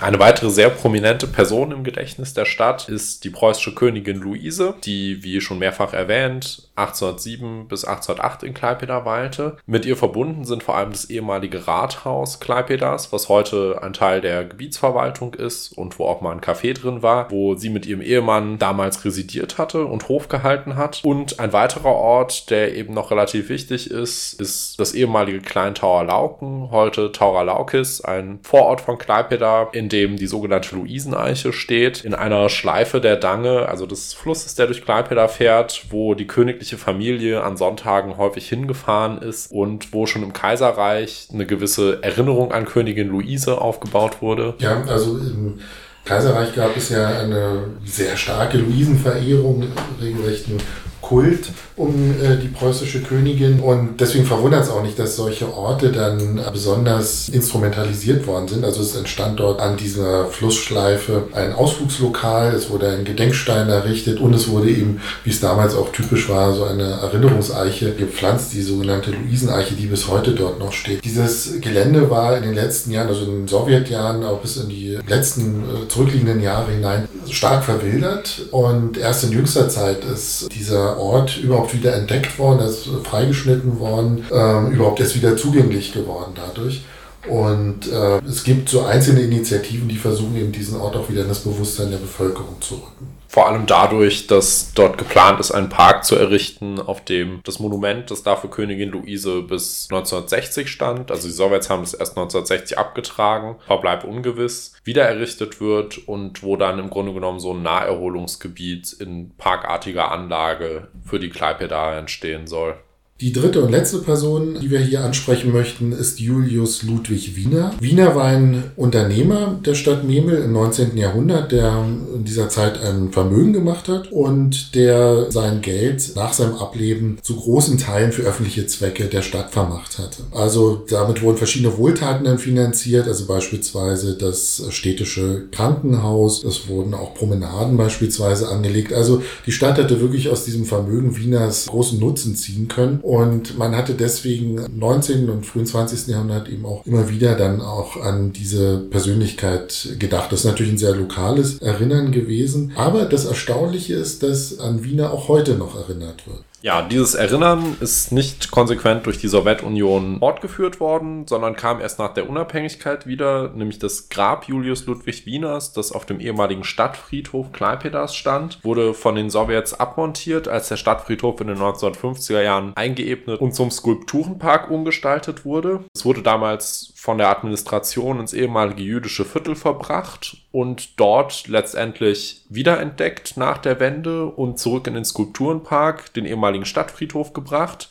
Eine 0.00 0.18
weitere 0.18 0.48
sehr 0.48 0.70
prominente 0.70 1.26
Person 1.26 1.72
im 1.72 1.84
Gedächtnis 1.84 2.32
der 2.32 2.46
Stadt 2.46 2.88
ist 2.88 3.22
die 3.22 3.28
preußische 3.28 3.74
Königin 3.74 4.16
Luise, 4.16 4.74
die, 4.82 5.22
wie 5.22 5.42
schon 5.42 5.58
mehrfach 5.58 5.92
erwähnt, 5.92 6.70
1807 6.76 7.68
bis 7.68 7.84
1808 7.84 8.42
in 8.44 8.54
Klaipeda 8.54 9.04
weilte. 9.04 9.58
Mit 9.66 9.84
ihr 9.84 9.98
verbunden 9.98 10.46
sind 10.46 10.62
vor 10.62 10.76
allem 10.76 10.92
das 10.92 11.10
ehemalige 11.10 11.66
Rathaus 11.66 12.40
Klaipedas, 12.40 13.12
was 13.12 13.28
heute 13.28 13.80
ein 13.82 13.92
Teil 13.92 14.22
der 14.22 14.44
Gebietsverwaltung 14.44 15.34
ist 15.34 15.76
und 15.76 15.98
wo 15.98 16.06
auch 16.06 16.22
mal 16.22 16.32
ein 16.32 16.40
Café 16.40 16.72
drin 16.72 17.02
war, 17.02 17.30
wo 17.30 17.54
sie 17.54 17.68
mit 17.68 17.84
ihrem 17.84 18.00
Ehemann 18.00 18.58
damals 18.58 19.04
residiert 19.04 19.58
hatte 19.58 19.84
und 19.84 20.08
Hof 20.08 20.28
gehalten 20.28 20.76
hat. 20.76 21.02
Und 21.04 21.38
ein 21.38 21.52
weiterer 21.52 21.92
Ort, 21.92 22.48
der 22.48 22.74
eben 22.74 22.94
noch 22.94 23.10
relativ 23.10 23.50
wichtig 23.50 23.90
ist, 23.90 24.40
ist 24.40 24.80
das 24.80 24.94
ehemalige 24.94 25.40
Kleintauer 25.40 26.04
Lauken, 26.04 26.70
heute 26.70 27.12
Taura 27.12 27.42
Laukis, 27.42 28.00
ein 28.00 28.40
Vorort 28.42 28.80
von 28.80 28.96
Klaipeda, 28.96 29.68
in 29.72 29.89
dem 29.92 30.16
die 30.16 30.26
sogenannte 30.26 30.74
Luiseneiche 30.74 31.52
steht, 31.52 32.04
in 32.04 32.14
einer 32.14 32.48
Schleife 32.48 33.00
der 33.00 33.16
Dange, 33.16 33.68
also 33.68 33.86
des 33.86 34.14
Flusses, 34.14 34.54
der 34.54 34.66
durch 34.66 34.82
Klaipeda 34.82 35.28
fährt, 35.28 35.86
wo 35.90 36.14
die 36.14 36.26
königliche 36.26 36.78
Familie 36.78 37.42
an 37.42 37.56
Sonntagen 37.56 38.16
häufig 38.16 38.48
hingefahren 38.48 39.18
ist 39.18 39.52
und 39.52 39.92
wo 39.92 40.06
schon 40.06 40.22
im 40.22 40.32
Kaiserreich 40.32 41.28
eine 41.32 41.46
gewisse 41.46 42.02
Erinnerung 42.02 42.52
an 42.52 42.64
Königin 42.64 43.08
Luise 43.08 43.60
aufgebaut 43.60 44.22
wurde. 44.22 44.54
Ja, 44.58 44.82
also 44.84 45.18
im 45.18 45.60
Kaiserreich 46.04 46.54
gab 46.54 46.76
es 46.76 46.88
ja 46.88 47.06
eine 47.06 47.64
sehr 47.84 48.16
starke 48.16 48.58
Luisenverehrung, 48.58 49.64
regelrechten 50.00 50.58
Kult 51.00 51.50
um 51.80 52.10
äh, 52.10 52.36
die 52.36 52.48
preußische 52.48 53.00
Königin. 53.00 53.60
Und 53.60 54.00
deswegen 54.00 54.26
verwundert 54.26 54.64
es 54.64 54.70
auch 54.70 54.82
nicht, 54.82 54.98
dass 54.98 55.16
solche 55.16 55.52
Orte 55.52 55.90
dann 55.90 56.40
besonders 56.52 57.30
instrumentalisiert 57.30 58.26
worden 58.26 58.48
sind. 58.48 58.64
Also 58.64 58.82
es 58.82 58.94
entstand 58.94 59.40
dort 59.40 59.60
an 59.60 59.78
dieser 59.78 60.26
Flussschleife 60.26 61.28
ein 61.32 61.54
Ausflugslokal, 61.54 62.54
es 62.54 62.68
wurde 62.68 62.90
ein 62.90 63.04
Gedenkstein 63.04 63.70
errichtet 63.70 64.20
und 64.20 64.34
es 64.34 64.48
wurde 64.48 64.68
eben, 64.68 65.00
wie 65.24 65.30
es 65.30 65.40
damals 65.40 65.74
auch 65.74 65.90
typisch 65.90 66.28
war, 66.28 66.52
so 66.52 66.64
eine 66.64 66.82
Erinnerungseiche 66.82 67.94
gepflanzt, 67.94 68.52
die 68.52 68.62
sogenannte 68.62 69.12
Luiseneiche, 69.12 69.74
die 69.74 69.86
bis 69.86 70.06
heute 70.08 70.32
dort 70.32 70.58
noch 70.58 70.72
steht. 70.72 71.02
Dieses 71.02 71.60
Gelände 71.62 72.10
war 72.10 72.36
in 72.36 72.42
den 72.42 72.54
letzten 72.54 72.90
Jahren, 72.90 73.08
also 73.08 73.24
in 73.24 73.30
den 73.30 73.48
Sowjetjahren, 73.48 74.22
auch 74.24 74.40
bis 74.40 74.58
in 74.58 74.68
die 74.68 74.98
letzten 75.08 75.62
äh, 75.62 75.88
zurückliegenden 75.88 76.42
Jahre 76.42 76.72
hinein, 76.72 77.08
stark 77.30 77.64
verwildert 77.64 78.42
und 78.50 78.98
erst 78.98 79.24
in 79.24 79.32
jüngster 79.32 79.68
Zeit 79.68 80.04
ist 80.04 80.48
dieser 80.54 80.98
Ort 80.98 81.38
überhaupt 81.38 81.69
wieder 81.74 81.94
entdeckt 81.94 82.38
worden, 82.38 82.60
er 82.60 82.68
ist 82.68 82.88
freigeschnitten 83.04 83.78
worden, 83.78 84.24
ähm, 84.32 84.72
überhaupt 84.72 85.00
erst 85.00 85.16
wieder 85.16 85.36
zugänglich 85.36 85.92
geworden 85.92 86.32
dadurch. 86.34 86.84
Und 87.28 87.92
äh, 87.92 88.18
es 88.26 88.44
gibt 88.44 88.68
so 88.70 88.84
einzelne 88.84 89.20
Initiativen, 89.20 89.88
die 89.88 89.96
versuchen 89.96 90.36
eben 90.36 90.52
diesen 90.52 90.80
Ort 90.80 90.96
auch 90.96 91.08
wieder 91.10 91.22
in 91.22 91.28
das 91.28 91.40
Bewusstsein 91.40 91.90
der 91.90 91.98
Bevölkerung 91.98 92.60
zu 92.60 92.74
rücken. 92.76 93.19
Vor 93.30 93.46
allem 93.46 93.66
dadurch, 93.66 94.26
dass 94.26 94.74
dort 94.74 94.98
geplant 94.98 95.38
ist, 95.38 95.52
einen 95.52 95.68
Park 95.68 96.04
zu 96.04 96.16
errichten, 96.16 96.80
auf 96.80 97.04
dem 97.04 97.40
das 97.44 97.60
Monument, 97.60 98.10
das 98.10 98.24
da 98.24 98.34
für 98.34 98.48
Königin 98.48 98.90
Luise 98.90 99.42
bis 99.42 99.86
1960 99.88 100.68
stand, 100.68 101.12
also 101.12 101.28
die 101.28 101.32
Sowjets 101.32 101.70
haben 101.70 101.82
das 101.82 101.94
erst 101.94 102.18
1960 102.18 102.76
abgetragen, 102.76 103.54
Verbleib 103.64 104.02
ungewiss, 104.02 104.74
wieder 104.82 105.04
errichtet 105.04 105.60
wird 105.60 106.08
und 106.08 106.42
wo 106.42 106.56
dann 106.56 106.80
im 106.80 106.90
Grunde 106.90 107.12
genommen 107.12 107.38
so 107.38 107.54
ein 107.54 107.62
Naherholungsgebiet 107.62 108.94
in 108.94 109.30
parkartiger 109.36 110.10
Anlage 110.10 110.88
für 111.04 111.20
die 111.20 111.30
Klaipeda 111.30 111.96
entstehen 111.96 112.48
soll. 112.48 112.78
Die 113.20 113.34
dritte 113.34 113.62
und 113.62 113.70
letzte 113.70 113.98
Person, 113.98 114.56
die 114.62 114.70
wir 114.70 114.78
hier 114.78 115.04
ansprechen 115.04 115.52
möchten, 115.52 115.92
ist 115.92 116.20
Julius 116.20 116.82
Ludwig 116.84 117.36
Wiener. 117.36 117.74
Wiener 117.78 118.14
war 118.14 118.24
ein 118.24 118.64
Unternehmer 118.76 119.60
der 119.62 119.74
Stadt 119.74 120.04
Memel 120.04 120.42
im 120.42 120.54
19. 120.54 120.96
Jahrhundert, 120.96 121.52
der 121.52 121.84
in 122.14 122.24
dieser 122.24 122.48
Zeit 122.48 122.80
ein 122.82 123.12
Vermögen 123.12 123.52
gemacht 123.52 123.88
hat 123.88 124.10
und 124.10 124.74
der 124.74 125.30
sein 125.30 125.60
Geld 125.60 126.12
nach 126.16 126.32
seinem 126.32 126.54
Ableben 126.54 127.18
zu 127.20 127.36
großen 127.36 127.76
Teilen 127.76 128.12
für 128.12 128.22
öffentliche 128.22 128.66
Zwecke 128.66 129.04
der 129.04 129.20
Stadt 129.20 129.50
vermacht 129.50 129.98
hatte. 129.98 130.22
Also 130.30 130.86
damit 130.88 131.20
wurden 131.20 131.36
verschiedene 131.36 131.76
Wohltaten 131.76 132.24
dann 132.24 132.38
finanziert, 132.38 133.06
also 133.06 133.26
beispielsweise 133.26 134.16
das 134.16 134.62
städtische 134.70 135.44
Krankenhaus, 135.50 136.42
es 136.42 136.68
wurden 136.68 136.94
auch 136.94 137.12
Promenaden 137.12 137.76
beispielsweise 137.76 138.48
angelegt. 138.48 138.94
Also 138.94 139.22
die 139.44 139.52
Stadt 139.52 139.76
hatte 139.76 140.00
wirklich 140.00 140.30
aus 140.30 140.46
diesem 140.46 140.64
Vermögen 140.64 141.18
Wieners 141.18 141.66
großen 141.66 142.00
Nutzen 142.00 142.34
ziehen 142.34 142.66
können 142.68 143.00
und 143.10 143.58
man 143.58 143.74
hatte 143.74 143.94
deswegen 143.94 144.58
im 144.58 144.78
19. 144.78 145.30
und 145.30 145.44
frühen 145.44 145.66
20. 145.66 146.06
Jahrhundert 146.06 146.48
eben 146.48 146.64
auch 146.64 146.86
immer 146.86 147.08
wieder 147.08 147.34
dann 147.34 147.60
auch 147.60 147.96
an 147.96 148.32
diese 148.32 148.78
Persönlichkeit 148.78 149.96
gedacht. 149.98 150.30
Das 150.30 150.40
ist 150.40 150.46
natürlich 150.46 150.74
ein 150.74 150.78
sehr 150.78 150.94
lokales 150.94 151.58
Erinnern 151.58 152.12
gewesen. 152.12 152.70
Aber 152.76 153.06
das 153.06 153.24
Erstaunliche 153.24 153.94
ist, 153.94 154.22
dass 154.22 154.60
an 154.60 154.84
Wiener 154.84 155.12
auch 155.12 155.26
heute 155.26 155.56
noch 155.56 155.74
erinnert 155.74 156.24
wird. 156.28 156.44
Ja, 156.62 156.82
dieses 156.82 157.14
Erinnern 157.14 157.76
ist 157.80 158.12
nicht 158.12 158.50
konsequent 158.50 159.06
durch 159.06 159.18
die 159.18 159.28
Sowjetunion 159.28 160.18
fortgeführt 160.18 160.78
worden, 160.78 161.26
sondern 161.26 161.56
kam 161.56 161.80
erst 161.80 161.98
nach 161.98 162.12
der 162.12 162.28
Unabhängigkeit 162.28 163.06
wieder, 163.06 163.48
nämlich 163.48 163.78
das 163.78 164.10
Grab 164.10 164.46
Julius 164.46 164.84
Ludwig 164.84 165.24
Wieners, 165.24 165.72
das 165.72 165.90
auf 165.92 166.04
dem 166.04 166.20
ehemaligen 166.20 166.64
Stadtfriedhof 166.64 167.52
Klaipedas 167.52 168.14
stand, 168.14 168.62
wurde 168.62 168.92
von 168.92 169.14
den 169.14 169.30
Sowjets 169.30 169.72
abmontiert, 169.72 170.48
als 170.48 170.68
der 170.68 170.76
Stadtfriedhof 170.76 171.40
in 171.40 171.46
den 171.46 171.56
1950er 171.56 172.42
Jahren 172.42 172.72
eingeebnet 172.76 173.40
und 173.40 173.54
zum 173.54 173.70
Skulpturenpark 173.70 174.70
umgestaltet 174.70 175.46
wurde. 175.46 175.84
Es 175.94 176.04
wurde 176.04 176.22
damals 176.22 176.92
von 176.94 177.16
der 177.16 177.30
Administration 177.30 178.20
ins 178.20 178.34
ehemalige 178.34 178.82
jüdische 178.82 179.24
Viertel 179.24 179.54
verbracht 179.54 180.36
und 180.52 180.98
dort 180.98 181.46
letztendlich 181.46 182.42
wiederentdeckt 182.48 183.36
nach 183.36 183.58
der 183.58 183.78
Wende 183.78 184.26
und 184.26 184.58
zurück 184.58 184.86
in 184.86 184.94
den 184.94 185.04
Skulpturenpark, 185.04 186.12
den 186.14 186.26
ehemaligen 186.26 186.64
Stadtfriedhof 186.64 187.32
gebracht 187.32 187.89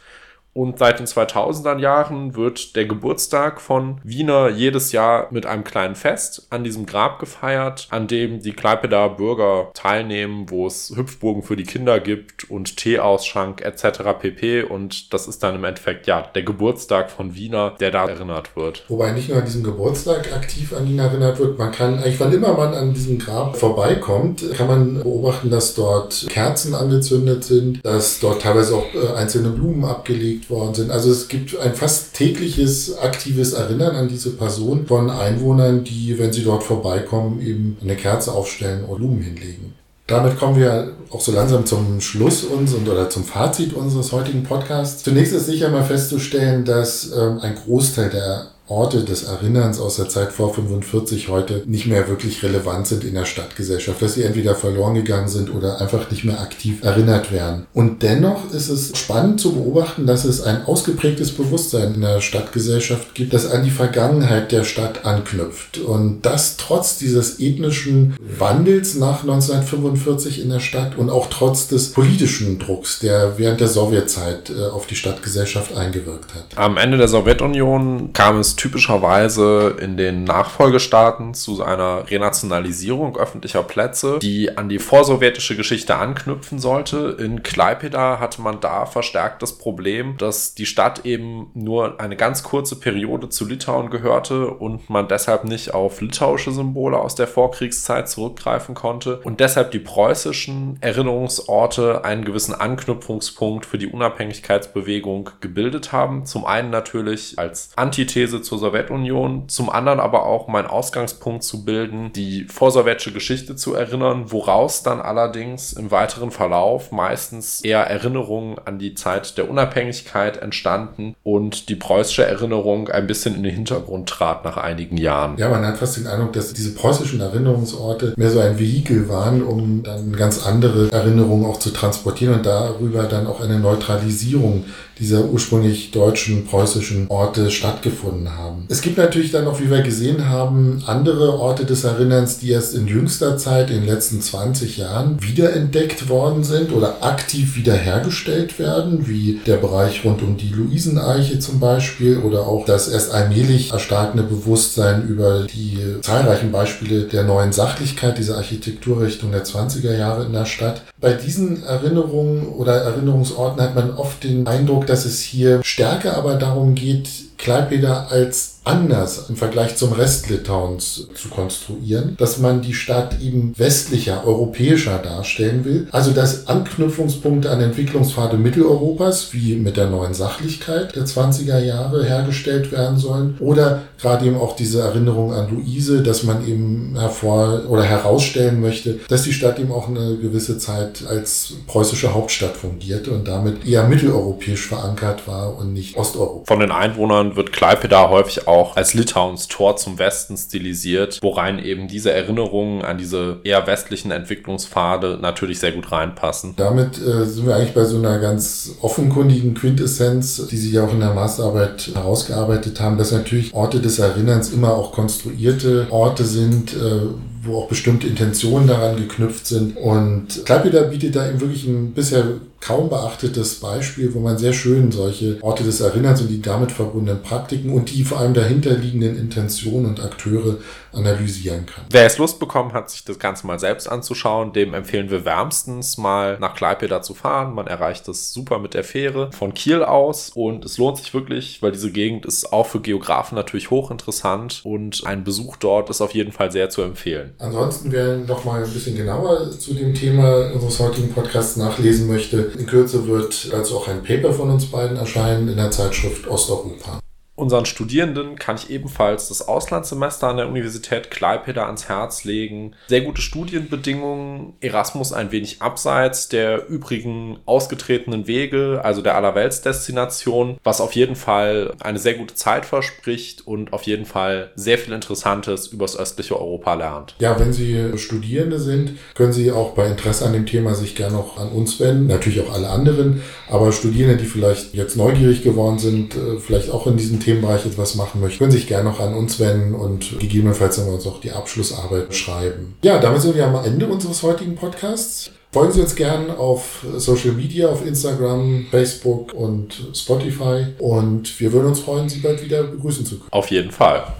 und 0.59 0.77
seit 0.77 0.99
den 0.99 1.05
2000er 1.05 1.79
Jahren 1.79 2.35
wird 2.35 2.75
der 2.75 2.83
Geburtstag 2.83 3.61
von 3.61 4.01
Wiener 4.03 4.49
jedes 4.49 4.91
Jahr 4.91 5.29
mit 5.31 5.45
einem 5.45 5.63
kleinen 5.63 5.95
Fest 5.95 6.47
an 6.49 6.65
diesem 6.65 6.85
Grab 6.85 7.17
gefeiert, 7.17 7.87
an 7.91 8.07
dem 8.07 8.41
die 8.41 8.51
Kleipedaer 8.51 9.15
Bürger 9.15 9.71
teilnehmen, 9.73 10.47
wo 10.49 10.67
es 10.67 10.91
Hüpfburgen 10.93 11.43
für 11.43 11.55
die 11.55 11.63
Kinder 11.63 12.01
gibt 12.01 12.49
und 12.51 12.75
Teeausschank 12.75 13.61
etc. 13.61 13.99
pp. 14.19 14.63
Und 14.63 15.13
das 15.13 15.29
ist 15.29 15.41
dann 15.43 15.55
im 15.55 15.63
Endeffekt 15.63 16.07
ja 16.07 16.23
der 16.35 16.43
Geburtstag 16.43 17.09
von 17.09 17.35
Wiener, 17.35 17.77
der 17.79 17.91
da 17.91 18.09
erinnert 18.09 18.57
wird. 18.57 18.83
Wobei 18.89 19.13
nicht 19.13 19.29
nur 19.29 19.37
an 19.37 19.45
diesem 19.45 19.63
Geburtstag 19.63 20.33
aktiv 20.33 20.73
an 20.73 20.85
ihn 20.87 20.99
erinnert 20.99 21.39
wird, 21.39 21.57
man 21.57 21.71
kann 21.71 21.99
eigentlich, 21.99 22.19
wann 22.19 22.33
immer 22.33 22.51
man 22.51 22.73
an 22.73 22.93
diesem 22.93 23.17
Grab 23.17 23.55
vorbeikommt, 23.55 24.43
kann 24.57 24.67
man 24.67 25.03
beobachten, 25.03 25.49
dass 25.51 25.73
dort 25.73 26.27
Kerzen 26.27 26.75
angezündet 26.75 27.45
sind, 27.45 27.79
dass 27.85 28.19
dort 28.19 28.41
teilweise 28.41 28.75
auch 28.75 28.93
äh, 28.93 29.15
einzelne 29.15 29.51
Blumen 29.51 29.85
abgelegt 29.85 30.48
worden 30.49 30.73
sind. 30.73 30.91
Also 30.91 31.11
es 31.11 31.27
gibt 31.27 31.57
ein 31.57 31.75
fast 31.75 32.13
tägliches 32.13 32.97
aktives 32.97 33.53
Erinnern 33.53 33.95
an 33.95 34.07
diese 34.07 34.31
Person 34.31 34.85
von 34.87 35.09
Einwohnern, 35.09 35.83
die, 35.83 36.17
wenn 36.17 36.33
sie 36.33 36.43
dort 36.43 36.63
vorbeikommen, 36.63 37.41
eben 37.41 37.77
eine 37.81 37.95
Kerze 37.95 38.31
aufstellen 38.31 38.85
oder 38.85 38.99
Blumen 38.99 39.21
hinlegen. 39.21 39.73
Damit 40.07 40.39
kommen 40.39 40.59
wir 40.59 40.93
auch 41.11 41.21
so 41.21 41.31
langsam 41.31 41.67
zum 41.67 42.01
Schluss 42.01 42.43
uns 42.43 42.73
und 42.73 42.89
oder 42.89 43.11
zum 43.11 43.23
Fazit 43.23 43.73
unseres 43.73 44.11
heutigen 44.11 44.43
Podcasts. 44.43 45.03
Zunächst 45.03 45.33
ist 45.33 45.45
sicher 45.45 45.69
mal 45.69 45.83
festzustellen, 45.83 46.65
dass 46.65 47.11
ähm, 47.11 47.39
ein 47.41 47.53
Großteil 47.53 48.09
der 48.09 48.47
Orte 48.69 49.03
des 49.03 49.23
Erinnerns 49.23 49.79
aus 49.79 49.95
der 49.95 50.09
Zeit 50.09 50.31
vor 50.31 50.53
45 50.53 51.27
heute 51.27 51.63
nicht 51.65 51.87
mehr 51.87 52.07
wirklich 52.07 52.43
relevant 52.43 52.85
sind 52.85 53.03
in 53.03 53.15
der 53.15 53.25
Stadtgesellschaft, 53.25 54.01
dass 54.01 54.13
sie 54.13 54.23
entweder 54.23 54.53
verloren 54.53 54.93
gegangen 54.93 55.27
sind 55.27 55.53
oder 55.53 55.81
einfach 55.81 56.11
nicht 56.11 56.23
mehr 56.23 56.39
aktiv 56.39 56.83
erinnert 56.83 57.31
werden. 57.31 57.65
Und 57.73 58.03
dennoch 58.03 58.51
ist 58.53 58.69
es 58.69 58.95
spannend 58.95 59.41
zu 59.41 59.53
beobachten, 59.53 60.05
dass 60.05 60.23
es 60.23 60.41
ein 60.41 60.65
ausgeprägtes 60.65 61.31
Bewusstsein 61.31 61.95
in 61.95 62.01
der 62.01 62.21
Stadtgesellschaft 62.21 63.15
gibt, 63.15 63.33
das 63.33 63.49
an 63.49 63.63
die 63.63 63.71
Vergangenheit 63.71 64.51
der 64.51 64.63
Stadt 64.63 65.03
anknüpft. 65.03 65.79
Und 65.79 66.21
das 66.21 66.57
trotz 66.57 66.99
dieses 66.99 67.39
ethnischen 67.39 68.15
Wandels 68.37 68.95
nach 68.95 69.21
1945 69.21 70.41
in 70.41 70.49
der 70.49 70.59
Stadt 70.59 70.95
und 70.95 71.09
auch 71.09 71.27
trotz 71.31 71.67
des 71.67 71.91
politischen 71.91 72.59
Drucks, 72.59 72.99
der 72.99 73.39
während 73.39 73.61
der 73.61 73.67
Sowjetzeit 73.67 74.51
äh, 74.51 74.67
auf 74.67 74.85
die 74.85 74.95
Stadtgesellschaft 74.95 75.75
eingewirkt 75.75 76.35
hat. 76.35 76.45
Am 76.55 76.77
Ende 76.77 76.97
der 76.97 77.07
Sowjetunion 77.07 78.13
kam 78.13 78.39
es 78.39 78.58
typischerweise 78.59 79.77
in 79.79 79.95
den 79.95 80.25
Nachfolgestaaten 80.25 81.33
zu 81.33 81.63
einer 81.63 82.11
Renationalisierung 82.11 83.15
öffentlicher 83.15 83.63
Plätze, 83.63 84.19
die 84.19 84.57
an 84.57 84.67
die 84.67 84.79
vorsowjetische 84.79 85.55
Geschichte 85.55 85.95
anknüpfen 85.95 86.59
sollte. 86.59 87.15
In 87.19 87.41
Klaipeda 87.41 88.19
hatte 88.19 88.41
man 88.41 88.59
da 88.59 88.85
verstärkt 88.85 89.41
das 89.41 89.57
Problem, 89.57 90.17
dass 90.17 90.55
die 90.55 90.65
Stadt 90.65 91.05
eben 91.05 91.51
nur 91.53 92.01
eine 92.01 92.17
ganz 92.17 92.43
kurze 92.43 92.75
Periode 92.75 93.29
zu 93.29 93.45
Litauen 93.45 93.89
gehörte 93.89 94.49
und 94.49 94.89
man 94.89 95.07
deshalb 95.07 95.45
nicht 95.45 95.73
auf 95.73 96.01
litauische 96.01 96.51
Symbole 96.51 96.97
aus 96.99 97.15
der 97.15 97.27
Vorkriegszeit 97.27 98.09
zurückgreifen 98.09 98.75
konnte 98.75 99.21
und 99.21 99.39
deshalb 99.39 99.71
die 99.71 99.79
preußischen 99.79 100.79
Erinnerungsorte 100.81 102.03
einen 102.03 102.25
gewissen 102.25 102.55
Anknüpfungspunkt 102.55 103.65
für 103.65 103.77
die 103.77 103.87
Unabhängigkeitsbewegung 103.87 105.29
gebildet 105.39 105.93
haben. 105.93 106.25
Zum 106.25 106.43
einen 106.43 106.71
natürlich 106.71 107.39
als 107.39 107.69
Antithese 107.77 108.41
zur 108.49 108.57
Sowjetunion, 108.57 109.47
zum 109.47 109.69
anderen 109.69 109.99
aber 109.99 110.25
auch 110.25 110.47
mein 110.47 110.65
Ausgangspunkt 110.65 111.43
zu 111.43 111.63
bilden, 111.65 112.11
die 112.13 112.45
vorsowjetische 112.45 113.11
Geschichte 113.11 113.55
zu 113.55 113.75
erinnern, 113.75 114.31
woraus 114.31 114.81
dann 114.81 114.99
allerdings 114.99 115.71
im 115.73 115.91
weiteren 115.91 116.31
Verlauf 116.31 116.91
meistens 116.91 117.61
eher 117.61 117.81
Erinnerungen 117.81 118.57
an 118.65 118.79
die 118.79 118.95
Zeit 118.95 119.37
der 119.37 119.51
Unabhängigkeit 119.51 120.37
entstanden 120.37 121.15
und 121.21 121.69
die 121.69 121.75
preußische 121.75 122.25
Erinnerung 122.25 122.89
ein 122.89 123.05
bisschen 123.05 123.35
in 123.35 123.43
den 123.43 123.53
Hintergrund 123.53 124.09
trat 124.09 124.43
nach 124.43 124.57
einigen 124.57 124.97
Jahren. 124.97 125.37
Ja, 125.37 125.49
man 125.49 125.63
hat 125.63 125.77
fast 125.77 125.97
den 125.97 126.07
Eindruck, 126.07 126.33
dass 126.33 126.51
diese 126.51 126.73
preußischen 126.73 127.21
Erinnerungsorte 127.21 128.15
mehr 128.17 128.31
so 128.31 128.39
ein 128.39 128.57
Vehikel 128.57 129.09
waren, 129.09 129.43
um 129.43 129.83
dann 129.83 130.13
ganz 130.13 130.43
andere 130.47 130.91
Erinnerungen 130.91 131.45
auch 131.45 131.59
zu 131.59 131.69
transportieren 131.69 132.33
und 132.33 132.47
darüber 132.47 133.03
dann 133.03 133.27
auch 133.27 133.41
eine 133.41 133.59
Neutralisierung 133.59 134.65
dieser 134.99 135.25
ursprünglich 135.25 135.91
deutschen, 135.91 136.45
preußischen 136.45 137.07
Orte 137.09 137.51
stattgefunden 137.51 138.37
haben. 138.39 138.65
Es 138.69 138.81
gibt 138.81 138.97
natürlich 138.97 139.31
dann 139.31 139.45
noch, 139.45 139.59
wie 139.59 139.69
wir 139.69 139.81
gesehen 139.81 140.29
haben, 140.29 140.81
andere 140.85 141.39
Orte 141.39 141.65
des 141.65 141.83
Erinnerns, 141.83 142.39
die 142.39 142.51
erst 142.51 142.75
in 142.75 142.87
jüngster 142.87 143.37
Zeit, 143.37 143.69
in 143.69 143.81
den 143.81 143.85
letzten 143.85 144.21
20 144.21 144.77
Jahren, 144.77 145.21
wiederentdeckt 145.21 146.09
worden 146.09 146.43
sind 146.43 146.71
oder 146.71 147.03
aktiv 147.03 147.55
wiederhergestellt 147.55 148.59
werden, 148.59 149.07
wie 149.07 149.39
der 149.45 149.57
Bereich 149.57 150.03
rund 150.05 150.21
um 150.21 150.37
die 150.37 150.49
Luiseneiche 150.49 151.39
zum 151.39 151.59
Beispiel 151.59 152.17
oder 152.19 152.41
auch 152.41 152.65
das 152.65 152.87
erst 152.87 153.13
allmählich 153.13 153.71
erstarkende 153.71 154.23
Bewusstsein 154.23 155.07
über 155.07 155.43
die 155.43 155.79
zahlreichen 156.01 156.51
Beispiele 156.51 157.03
der 157.03 157.23
neuen 157.23 157.51
Sachlichkeit, 157.51 158.17
dieser 158.17 158.37
Architekturrichtung 158.37 159.31
der 159.31 159.43
20er 159.43 159.95
Jahre 159.95 160.25
in 160.25 160.33
der 160.33 160.45
Stadt. 160.45 160.81
Bei 160.99 161.13
diesen 161.13 161.63
Erinnerungen 161.63 162.47
oder 162.47 162.73
Erinnerungsorten 162.73 163.61
hat 163.61 163.75
man 163.75 163.91
oft 163.91 164.23
den 164.23 164.47
Eindruck, 164.47 164.87
dass 164.87 165.05
es 165.05 165.21
hier 165.21 165.61
stärker 165.63 166.17
aber 166.17 166.35
darum 166.35 166.75
geht, 166.75 167.28
Klaipeda 167.39 168.07
als 168.09 168.58
anders 168.69 169.29
im 169.29 169.35
Vergleich 169.35 169.75
zum 169.75 169.93
Rest 169.93 170.29
Litauens 170.29 171.07
zu 171.15 171.29
konstruieren, 171.29 172.15
dass 172.17 172.37
man 172.37 172.61
die 172.61 172.73
Stadt 172.73 173.19
eben 173.21 173.53
westlicher, 173.57 174.25
europäischer 174.25 174.99
darstellen 174.99 175.65
will. 175.65 175.87
Also 175.91 176.11
dass 176.11 176.47
Anknüpfungspunkte 176.47 177.49
an 177.49 177.61
Entwicklungspfade 177.61 178.37
Mitteleuropas, 178.37 179.33
wie 179.33 179.55
mit 179.55 179.77
der 179.77 179.89
neuen 179.89 180.13
Sachlichkeit 180.13 180.95
der 180.95 181.05
20er 181.05 181.59
Jahre 181.59 182.05
hergestellt 182.05 182.71
werden 182.71 182.97
sollen. 182.97 183.35
Oder 183.39 183.81
gerade 183.99 184.25
eben 184.25 184.37
auch 184.37 184.55
diese 184.55 184.81
Erinnerung 184.81 185.33
an 185.33 185.49
Luise, 185.49 186.03
dass 186.03 186.23
man 186.23 186.47
eben 186.47 186.95
hervor 186.97 187.63
oder 187.67 187.83
herausstellen 187.83 188.61
möchte, 188.61 188.99
dass 189.07 189.23
die 189.23 189.33
Stadt 189.33 189.59
eben 189.59 189.71
auch 189.71 189.87
eine 189.87 190.17
gewisse 190.17 190.57
Zeit 190.57 191.03
als 191.07 191.53
preußische 191.67 192.13
Hauptstadt 192.13 192.55
fungierte 192.55 193.11
und 193.11 193.27
damit 193.27 193.65
eher 193.65 193.87
mitteleuropäisch 193.87 194.67
verankert 194.67 195.27
war 195.27 195.57
und 195.57 195.73
nicht 195.73 195.97
Osteuropa. 195.97 196.45
Von 196.45 196.59
den 196.59 196.71
Einwohnern 196.71 197.35
wird 197.35 197.51
Klaipeda 197.51 198.09
häufig 198.09 198.47
auch 198.47 198.58
auch 198.59 198.75
als 198.75 198.93
Litauens 198.93 199.47
Tor 199.47 199.77
zum 199.77 199.97
Westen 199.97 200.35
stilisiert, 200.37 201.19
worein 201.21 201.59
eben 201.59 201.87
diese 201.87 202.11
Erinnerungen 202.11 202.83
an 202.83 202.97
diese 202.97 203.37
eher 203.43 203.65
westlichen 203.65 204.11
Entwicklungspfade 204.11 205.17
natürlich 205.21 205.59
sehr 205.59 205.71
gut 205.71 205.91
reinpassen. 205.91 206.53
Damit 206.57 206.99
äh, 206.99 207.25
sind 207.25 207.47
wir 207.47 207.55
eigentlich 207.55 207.73
bei 207.73 207.85
so 207.85 207.97
einer 207.97 208.19
ganz 208.19 208.75
offenkundigen 208.81 209.53
Quintessenz, 209.53 210.47
die 210.47 210.57
Sie 210.57 210.71
ja 210.71 210.85
auch 210.85 210.93
in 210.93 210.99
der 210.99 211.13
Masterarbeit 211.13 211.91
herausgearbeitet 211.93 212.79
haben, 212.79 212.97
dass 212.97 213.11
natürlich 213.11 213.53
Orte 213.53 213.79
des 213.79 213.99
Erinnerns 213.99 214.51
immer 214.51 214.73
auch 214.73 214.91
konstruierte 214.91 215.87
Orte 215.89 216.25
sind, 216.25 216.73
äh, 216.73 217.01
wo 217.43 217.59
auch 217.59 217.67
bestimmte 217.69 218.07
Intentionen 218.07 218.67
daran 218.67 218.97
geknüpft 218.97 219.47
sind. 219.47 219.77
Und 219.77 220.45
Klaipeda 220.45 220.83
bietet 220.83 221.15
da 221.15 221.29
eben 221.29 221.39
wirklich 221.39 221.65
ein 221.65 221.93
bisher 221.93 222.25
kaum 222.59 222.89
beachtetes 222.89 223.55
Beispiel, 223.55 224.13
wo 224.13 224.19
man 224.19 224.37
sehr 224.37 224.53
schön 224.53 224.91
solche 224.91 225.37
Orte 225.41 225.63
des 225.63 225.81
Erinnerns 225.81 226.21
und 226.21 226.27
die 226.27 226.41
damit 226.41 226.71
verbundenen 226.71 227.21
Praktiken 227.21 227.71
und 227.71 227.91
die 227.91 228.03
vor 228.03 228.19
allem 228.19 228.33
dahinterliegenden 228.33 229.17
Intentionen 229.17 229.87
und 229.87 230.03
Akteure 230.03 230.57
analysieren 230.91 231.65
kann. 231.65 231.85
Wer 231.89 232.05
es 232.05 232.17
Lust 232.17 232.39
bekommen 232.39 232.73
hat, 232.73 232.89
sich 232.89 233.03
das 233.03 233.19
Ganze 233.19 233.45
mal 233.45 233.59
selbst 233.59 233.87
anzuschauen, 233.87 234.53
dem 234.53 234.73
empfehlen 234.73 235.09
wir 235.09 235.25
wärmstens 235.25 235.97
mal 235.97 236.37
nach 236.39 236.55
Klaipeda 236.55 237.01
zu 237.01 237.13
fahren. 237.13 237.53
Man 237.53 237.67
erreicht 237.67 238.07
das 238.07 238.33
super 238.33 238.59
mit 238.59 238.73
der 238.73 238.83
Fähre 238.83 239.31
von 239.31 239.53
Kiel 239.53 239.83
aus 239.83 240.31
und 240.33 240.65
es 240.65 240.77
lohnt 240.77 240.97
sich 240.97 241.13
wirklich, 241.13 241.61
weil 241.61 241.71
diese 241.71 241.91
Gegend 241.91 242.25
ist 242.25 242.51
auch 242.51 242.65
für 242.65 242.79
Geografen 242.79 243.35
natürlich 243.35 243.69
hochinteressant 243.69 244.61
und 244.63 245.05
ein 245.05 245.23
Besuch 245.23 245.57
dort 245.57 245.89
ist 245.89 246.01
auf 246.01 246.13
jeden 246.13 246.31
Fall 246.31 246.51
sehr 246.51 246.69
zu 246.69 246.81
empfehlen. 246.81 247.33
Ansonsten, 247.37 247.91
wer 247.91 248.17
noch 248.17 248.45
mal 248.45 248.63
ein 248.63 248.71
bisschen 248.71 248.95
genauer 248.95 249.51
zu 249.51 249.73
dem 249.73 249.93
Thema 249.93 250.51
unseres 250.53 250.79
heutigen 250.79 251.09
Podcasts 251.09 251.57
nachlesen 251.57 252.07
möchte, 252.07 252.48
in 252.55 252.65
Kürze 252.65 253.07
wird 253.07 253.51
also 253.53 253.77
auch 253.77 253.87
ein 253.87 254.03
Paper 254.03 254.33
von 254.33 254.49
uns 254.49 254.65
beiden 254.65 254.97
erscheinen 254.97 255.47
in 255.47 255.57
der 255.57 255.71
Zeitschrift 255.71 256.27
Osteuropa. 256.27 256.99
Unseren 257.39 257.65
Studierenden 257.65 258.35
kann 258.35 258.57
ich 258.57 258.69
ebenfalls 258.69 259.29
das 259.29 259.47
Auslandssemester 259.47 260.27
an 260.27 260.35
der 260.35 260.49
Universität 260.49 261.09
Klaipeda 261.09 261.67
ans 261.67 261.87
Herz 261.87 262.25
legen. 262.25 262.73
Sehr 262.89 262.99
gute 262.99 263.21
Studienbedingungen, 263.21 264.55
Erasmus 264.59 265.13
ein 265.13 265.31
wenig 265.31 265.61
abseits 265.61 266.27
der 266.27 266.67
übrigen 266.67 267.39
ausgetretenen 267.45 268.27
Wege, 268.27 268.81
also 268.83 269.01
der 269.01 269.15
Allerweltsdestination, 269.15 270.57
was 270.65 270.81
auf 270.81 270.91
jeden 270.91 271.15
Fall 271.15 271.73
eine 271.79 271.97
sehr 271.97 272.15
gute 272.15 272.35
Zeit 272.35 272.65
verspricht 272.65 273.47
und 273.47 273.71
auf 273.71 273.83
jeden 273.83 274.05
Fall 274.05 274.51
sehr 274.55 274.77
viel 274.77 274.93
Interessantes 274.93 275.67
übers 275.67 275.97
östliche 275.97 276.37
Europa 276.37 276.73
lernt. 276.73 277.15
Ja, 277.19 277.39
wenn 277.39 277.53
Sie 277.53 277.97
Studierende 277.97 278.59
sind, 278.59 278.97
können 279.15 279.31
Sie 279.31 279.49
auch 279.53 279.75
bei 279.75 279.87
Interesse 279.87 280.25
an 280.25 280.33
dem 280.33 280.45
Thema 280.45 280.75
sich 280.75 280.93
gerne 280.93 281.15
noch 281.15 281.37
an 281.37 281.47
uns 281.47 281.79
wenden, 281.79 282.07
natürlich 282.07 282.41
auch 282.41 282.53
alle 282.53 282.67
anderen, 282.67 283.23
aber 283.49 283.71
Studierende, 283.71 284.17
die 284.17 284.25
vielleicht 284.25 284.73
jetzt 284.73 284.97
neugierig 284.97 285.41
geworden 285.41 285.79
sind, 285.79 286.15
äh, 286.15 286.37
vielleicht 286.39 286.69
auch 286.69 286.85
in 286.85 286.97
diesem 286.97 287.21
Thema 287.21 287.28
Themenbereich 287.29 287.65
etwas 287.65 287.95
machen 287.95 288.21
möchten, 288.21 288.39
können 288.39 288.51
sich 288.51 288.67
gerne 288.67 288.89
noch 288.89 288.99
an 288.99 289.13
uns 289.13 289.39
wenden 289.39 289.75
und 289.75 290.19
gegebenenfalls 290.19 290.77
dann 290.77 290.87
wir 290.87 290.93
uns 290.93 291.05
auch 291.05 291.21
die 291.21 291.31
Abschlussarbeit 291.31 292.13
schreiben. 292.13 292.75
Ja, 292.81 292.99
damit 292.99 293.21
sind 293.21 293.35
wir 293.35 293.45
am 293.45 293.63
Ende 293.63 293.87
unseres 293.87 294.23
heutigen 294.23 294.55
Podcasts. 294.55 295.31
Folgen 295.51 295.73
Sie 295.73 295.81
uns 295.81 295.95
gerne 295.95 296.37
auf 296.37 296.85
Social 296.97 297.31
Media, 297.31 297.69
auf 297.69 297.83
Instagram, 297.83 298.67
Facebook 298.69 299.33
und 299.33 299.89
Spotify. 299.95 300.67
Und 300.77 301.39
wir 301.39 301.51
würden 301.51 301.67
uns 301.67 301.79
freuen, 301.79 302.07
Sie 302.07 302.19
bald 302.19 302.43
wieder 302.43 302.63
begrüßen 302.63 303.03
zu 303.03 303.17
können. 303.17 303.31
Auf 303.31 303.49
jeden 303.49 303.71
Fall. 303.71 304.03